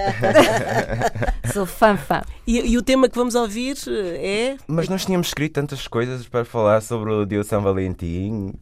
Sou 1.52 1.66
fã, 1.66 1.96
fã. 1.96 2.22
E, 2.46 2.72
e, 2.72 2.76
o 2.76 2.82
tema 2.82 3.08
que 3.08 3.16
vamos 3.16 3.34
ouvir 3.34 3.76
é. 3.88 4.56
Mas 4.66 4.88
nós 4.88 5.06
tínhamos 5.06 5.28
escrito 5.28 5.54
tantas 5.54 5.88
coisas 5.88 6.28
para 6.28 6.44
falar 6.44 6.82
sobre 6.82 7.10
o 7.10 7.24
dia 7.24 7.42
São 7.42 7.62
Valentim. 7.62 8.52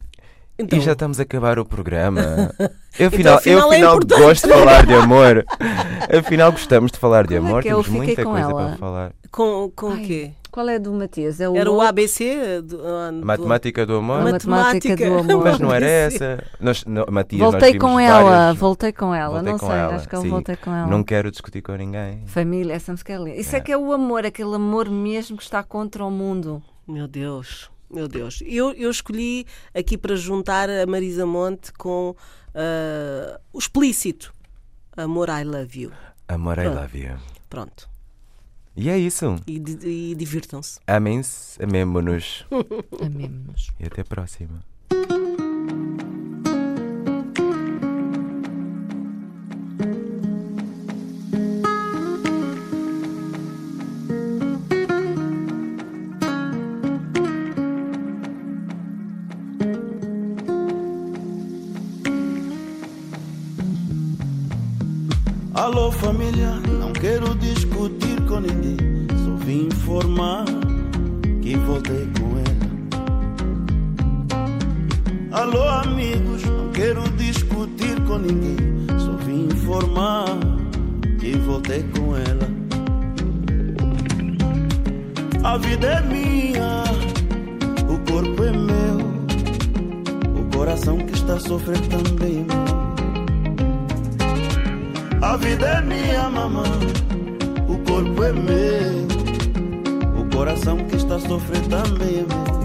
Então... 0.59 0.77
E 0.77 0.81
já 0.81 0.93
estamos 0.93 1.19
a 1.19 1.23
acabar 1.23 1.59
o 1.59 1.65
programa. 1.65 2.51
Eu, 2.97 3.09
afinal, 3.09 3.39
então, 3.39 3.53
eu, 3.53 3.67
afinal 3.67 3.95
é 3.95 4.19
gosto 4.19 4.47
de 4.47 4.53
falar 4.53 4.85
de 4.87 4.93
amor. 4.95 5.45
afinal, 6.17 6.51
gostamos 6.51 6.91
de 6.91 6.97
falar 6.97 7.27
de 7.27 7.35
Como 7.35 7.47
é 7.47 7.49
amor. 7.51 7.59
É 7.59 7.63
Temos 7.63 7.87
muita 7.89 8.23
coisa 8.23 8.49
ela? 8.49 8.65
para 8.69 8.77
falar. 8.77 9.11
Com, 9.31 9.71
com 9.75 9.89
o 9.89 9.97
quê? 9.99 10.31
Qual 10.49 10.67
é 10.67 10.79
do 10.79 10.91
Matias? 10.91 11.39
É 11.39 11.47
o 11.47 11.55
era 11.55 11.71
o 11.71 11.79
ABC? 11.79 12.63
Do, 12.63 12.77
uh, 12.77 13.11
do... 13.11 13.23
Matemática 13.23 13.85
do 13.85 13.97
amor? 13.97 14.21
A 14.21 14.31
matemática 14.31 14.95
do 14.95 15.19
amor. 15.19 15.43
Mas 15.43 15.59
não 15.59 15.71
era 15.71 15.85
essa. 15.85 16.43
Nós, 16.59 16.83
não, 16.85 17.05
Matias, 17.11 17.39
voltei 17.39 17.77
com 17.77 17.99
ela, 17.99 18.23
várias... 18.23 18.57
voltei 18.57 18.91
com 18.91 19.13
ela. 19.13 19.33
Voltei 19.35 19.51
não 19.51 19.59
com 19.59 19.67
sei, 19.67 19.75
ela. 19.75 19.95
acho 19.95 20.09
que 20.09 20.15
eu 20.15 20.23
voltei 20.23 20.55
com 20.55 20.73
ela. 20.73 20.87
Não 20.87 21.03
quero 21.03 21.29
discutir 21.29 21.61
com 21.61 21.73
ninguém. 21.73 22.23
Família, 22.25 22.73
essa 22.73 22.91
música 22.91 23.13
é 23.13 23.17
linda. 23.17 23.35
Isso 23.35 23.55
é. 23.55 23.59
é 23.59 23.61
que 23.61 23.71
é 23.71 23.77
o 23.77 23.93
amor, 23.93 24.25
aquele 24.25 24.55
amor 24.55 24.89
mesmo 24.89 25.37
que 25.37 25.43
está 25.43 25.61
contra 25.61 26.03
o 26.03 26.09
mundo. 26.09 26.63
Meu 26.87 27.07
Deus. 27.07 27.69
Meu 27.89 28.07
Deus. 28.07 28.41
Eu, 28.45 28.71
eu 28.73 28.91
escolhi 28.91 29.45
aqui 29.73 29.97
para 29.97 30.15
juntar 30.15 30.69
a 30.69 30.85
Marisa 30.85 31.25
Monte 31.25 31.71
com 31.73 32.09
uh, 32.09 33.39
o 33.53 33.59
explícito. 33.59 34.33
Amor, 34.95 35.29
I 35.29 35.43
love 35.43 35.81
you. 35.81 35.91
Amor, 36.27 36.55
Pronto. 36.55 36.71
I 36.71 36.81
love 36.81 36.99
you. 36.99 37.17
Pronto. 37.49 37.89
E 38.75 38.89
é 38.89 38.97
isso. 38.97 39.35
E, 39.47 39.55
e 39.55 40.15
divirtam-se. 40.15 40.79
Amem-se, 40.85 41.61
amemo-nos. 41.63 42.45
Amemo-nos. 43.01 43.71
E 43.79 43.85
até 43.85 44.01
a 44.01 44.05
próxima. 44.05 44.63
Ninguém. 78.27 78.57
Só 78.99 79.11
vim 79.17 79.45
informar 79.45 80.25
que 81.19 81.37
voltei 81.37 81.83
com 81.95 82.15
ela. 82.15 82.47
A 85.43 85.57
vida 85.57 85.87
é 85.87 86.01
minha, 86.01 86.83
o 87.89 87.97
corpo 88.11 88.43
é 88.43 88.51
meu, 88.51 88.97
o 90.39 90.43
coração 90.55 90.97
que 90.97 91.13
está 91.13 91.39
sofrendo 91.39 91.87
também 91.87 92.39
é 92.39 92.43
meu. 92.43 92.67
A 95.21 95.37
vida 95.37 95.65
é 95.65 95.81
minha 95.81 96.29
mamãe, 96.29 96.69
o 97.67 97.77
corpo 97.89 98.23
é 98.23 98.33
meu, 98.33 99.07
o 100.21 100.29
coração 100.35 100.77
que 100.77 100.97
está 100.97 101.17
sofrendo 101.19 101.69
também 101.69 102.19
é 102.19 102.25
meu. 102.25 102.56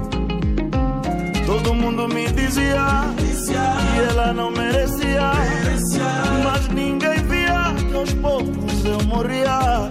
Todo 1.53 1.75
mundo 1.75 2.09
me 2.09 2.27
dizia 2.29 3.05
que 3.47 4.01
ela 4.09 4.33
não 4.33 4.51
merecia, 4.51 5.33
mas 6.43 6.67
ninguém 6.69 7.23
via 7.25 7.75
que 7.77 7.95
aos 7.95 8.11
poucos 8.15 8.85
eu 8.87 8.99
morria. 9.07 9.91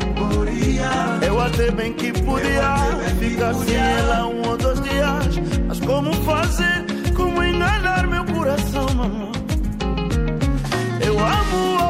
Eu 1.22 1.40
até 1.40 1.70
bem 1.70 1.94
que 1.94 2.12
podia 2.24 2.78
ficar 3.20 3.54
sem 3.54 3.76
ela 3.76 4.26
um 4.26 4.42
ou 4.50 4.58
dois 4.58 4.82
dias, 4.82 5.40
mas 5.68 5.80
como 5.82 6.12
fazer, 6.24 6.84
como 7.16 7.44
enganar 7.44 8.08
meu 8.08 8.26
coração, 8.26 8.88
mamãe? 8.96 9.32
Eu 11.06 11.20
amo 11.20 11.81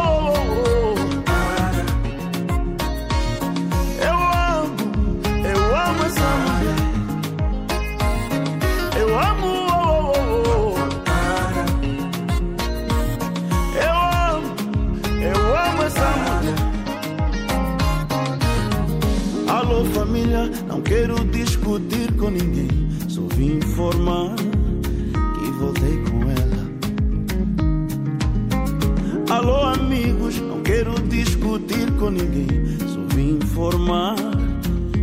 Alô, 29.31 29.61
amigos, 29.63 30.41
não 30.41 30.61
quero 30.61 30.91
discutir 31.07 31.89
com 31.97 32.09
ninguém, 32.09 32.49
só 32.79 33.15
vim 33.15 33.37
informar 33.37 34.17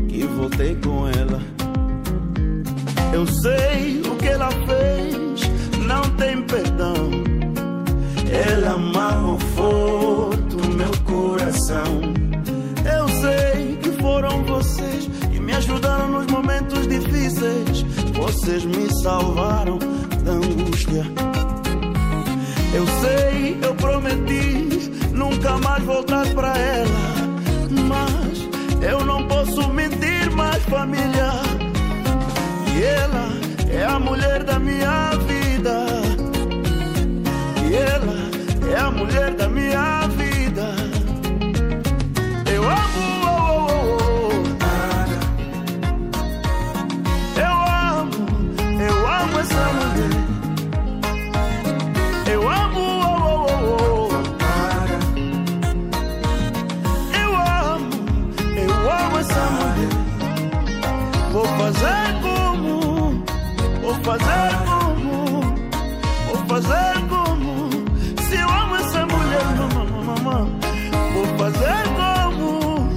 que 0.07 0.23
voltei 0.25 0.77
com 0.85 1.09
ela. 1.09 1.41
Eu 3.15 3.27
sei 3.27 4.03
o 4.03 4.15
que 4.17 4.29
ela 4.29 4.51
fez, 4.51 5.51
não 5.87 6.03
tem 6.19 6.43
perdão. 6.43 7.09
Ela 8.31 8.75
amarrou 8.75 9.39
forte 9.57 10.57
o 10.57 10.75
meu 10.75 10.91
coração. 11.07 12.03
Eu 12.85 13.09
sei 13.23 13.77
que 13.77 13.91
foram 13.93 14.45
vocês 14.45 15.09
me 15.41 15.55
ajudaram 15.55 16.11
nos 16.11 16.27
momentos 16.27 16.87
difíceis. 16.87 17.81
Vocês 18.13 18.63
me 18.67 18.93
salvaram 19.03 19.79
da 20.23 20.33
angústia. 20.33 21.28
Eu 22.73 22.87
sei, 23.01 23.59
eu 23.63 23.75
prometi 23.75 24.69
nunca 25.13 25.57
mais 25.59 25.83
voltar 25.85 26.27
para 26.35 26.57
ela. 26.57 26.89
Mas 27.89 28.49
eu 28.83 29.05
não 29.05 29.27
posso 29.27 29.69
mentir 29.73 30.31
mais, 30.33 30.63
família. 30.65 31.33
E 32.75 32.83
ela 32.83 33.29
é 33.71 33.85
a 33.85 33.99
mulher 33.99 34.45
da 34.45 34.59
minha 34.59 35.11
vida. 35.27 35.87
E 37.69 37.75
ela 37.75 38.73
é 38.73 38.81
a 38.81 38.91
mulher 38.91 39.35
da 39.35 39.49
minha 39.49 39.58
fazer 66.61 67.09
como? 67.09 67.71
Se 68.29 68.35
eu 68.35 68.49
amo 68.49 68.77
essa 68.77 69.07
mulher, 69.07 69.43
vou 71.15 71.27
fazer 71.39 71.85
como? 71.97 72.89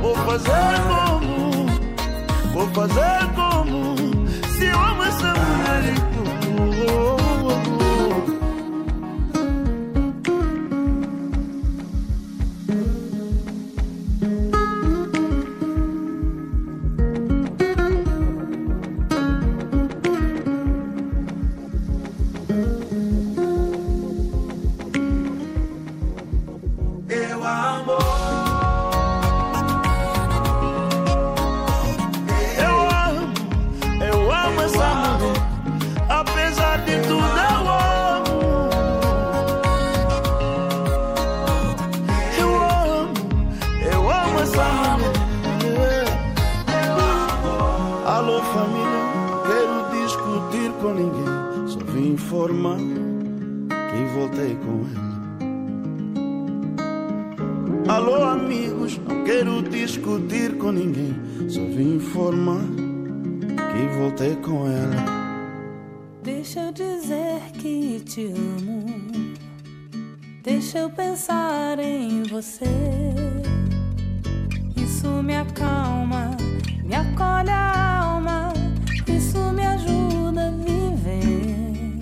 Vou 0.00 0.16
fazer 0.16 0.80
como? 0.88 1.66
Vou 2.54 2.68
fazer 2.68 3.23
com 64.44 64.66
ela. 64.66 65.24
Deixa 66.22 66.60
eu 66.60 66.72
dizer 66.72 67.40
que 67.58 68.00
te 68.00 68.26
amo. 68.26 68.84
Deixa 70.42 70.80
eu 70.80 70.90
pensar 70.90 71.78
em 71.78 72.22
você. 72.24 72.66
Isso 74.76 75.08
me 75.22 75.34
acalma, 75.34 76.36
me 76.82 76.94
acolhe 76.94 77.50
a 77.50 78.02
alma. 78.02 78.52
Isso 79.06 79.38
me 79.52 79.64
ajuda 79.64 80.48
a 80.48 80.50
viver. 80.50 81.98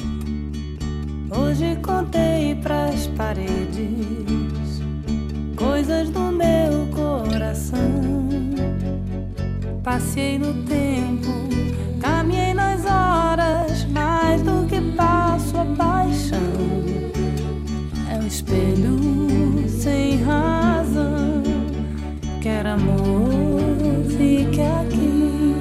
Hoje 1.30 1.76
contei 1.76 2.56
pras 2.56 3.06
paredes 3.16 4.82
coisas 5.56 6.10
do 6.10 6.32
meu 6.32 6.88
coração. 6.92 7.80
Passei 9.84 10.38
no 10.38 10.54
tempo 10.64 11.61
horas, 12.92 13.84
mais 13.86 14.42
do 14.42 14.66
que 14.66 14.80
passo 14.96 15.56
a 15.58 15.64
paixão. 15.64 16.38
É 18.10 18.16
um 18.16 18.26
espelho 18.26 19.68
sem 19.68 20.22
razão, 20.22 21.42
quer 22.40 22.66
amor, 22.66 23.60
fique 24.16 24.60
aqui. 24.60 25.54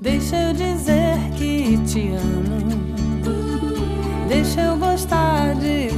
Deixa 0.00 0.36
eu 0.36 0.52
dizer 0.52 1.18
que 1.36 1.78
te 1.78 2.10
amo, 2.10 2.94
deixa 4.28 4.60
eu 4.60 4.76
gostar 4.76 5.54
de 5.56 5.95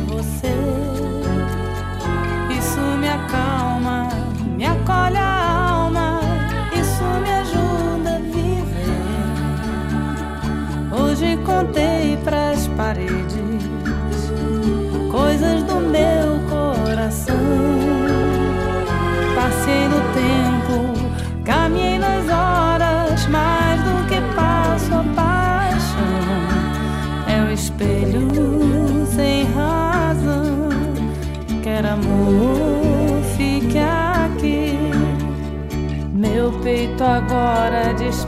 Hoje 11.58 11.66
contei 11.66 12.16
pras 12.22 12.68
paredes 12.76 13.34
coisas 15.10 15.62
do 15.64 15.80
meu 15.80 16.38
coração. 16.48 17.34
Passei 19.34 19.88
no 19.88 20.00
tempo, 20.14 21.44
caminhei 21.44 21.98
nas 21.98 22.28
horas, 22.28 23.26
mais 23.26 23.80
do 23.82 24.06
que 24.06 24.20
passo 24.36 24.94
a 24.94 25.04
paixão. 25.16 26.28
É 27.26 27.42
o 27.42 27.52
espelho 27.52 29.06
sem 29.06 29.44
razão, 29.52 30.68
quer 31.62 31.84
amor, 31.86 33.20
fique 33.36 33.78
meu 36.18 36.52
peito 36.62 37.04
agora 37.04 37.94
dispara, 37.94 38.27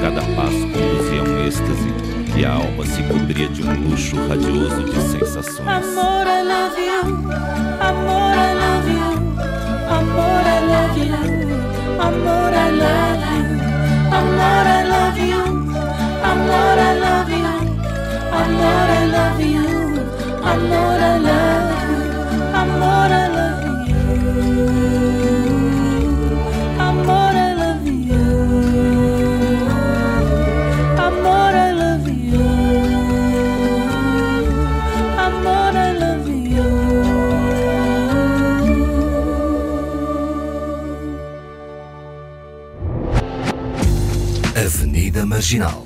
Cada 0.00 0.22
passo 0.34 0.66
conduzia 0.72 1.22
um 1.22 1.46
êxtase 1.46 1.92
e 2.36 2.44
a 2.44 2.52
alma 2.54 2.86
se 2.86 3.02
cobria 3.02 3.48
de 3.48 3.62
um 3.62 3.88
luxo 3.88 4.16
radioso 4.28 4.82
de 4.84 5.00
sensações. 5.02 5.60
Amor, 5.60 6.26
I 6.26 6.42
love 6.42 6.80
you. 6.80 7.00
Amor, 7.80 8.34
I 8.34 8.54
love 8.54 8.90
you. 8.90 9.10
Amor, 9.90 10.44
I 10.46 10.60
love 10.70 10.98
you. 10.98 11.20
Amor, 12.00 12.52
I 12.54 12.70
love 12.70 13.28
you. 13.28 13.60
Amor, 14.10 14.66
I 14.66 14.82
love 14.88 15.20
you. 15.20 15.44
Amor, 16.24 16.78
I 16.78 16.94
love 16.98 17.30
you. 17.30 17.54
Amor, 18.32 18.88
I 18.88 19.06
love 19.06 19.42
you. 19.44 19.68
Amor, 20.42 20.98
I 20.98 21.18
love 21.18 21.72
you. 21.90 22.02
Amor, 22.54 23.10
I 23.12 23.28
love 23.28 23.64
you. 23.88 25.09
Marginal 45.40 45.79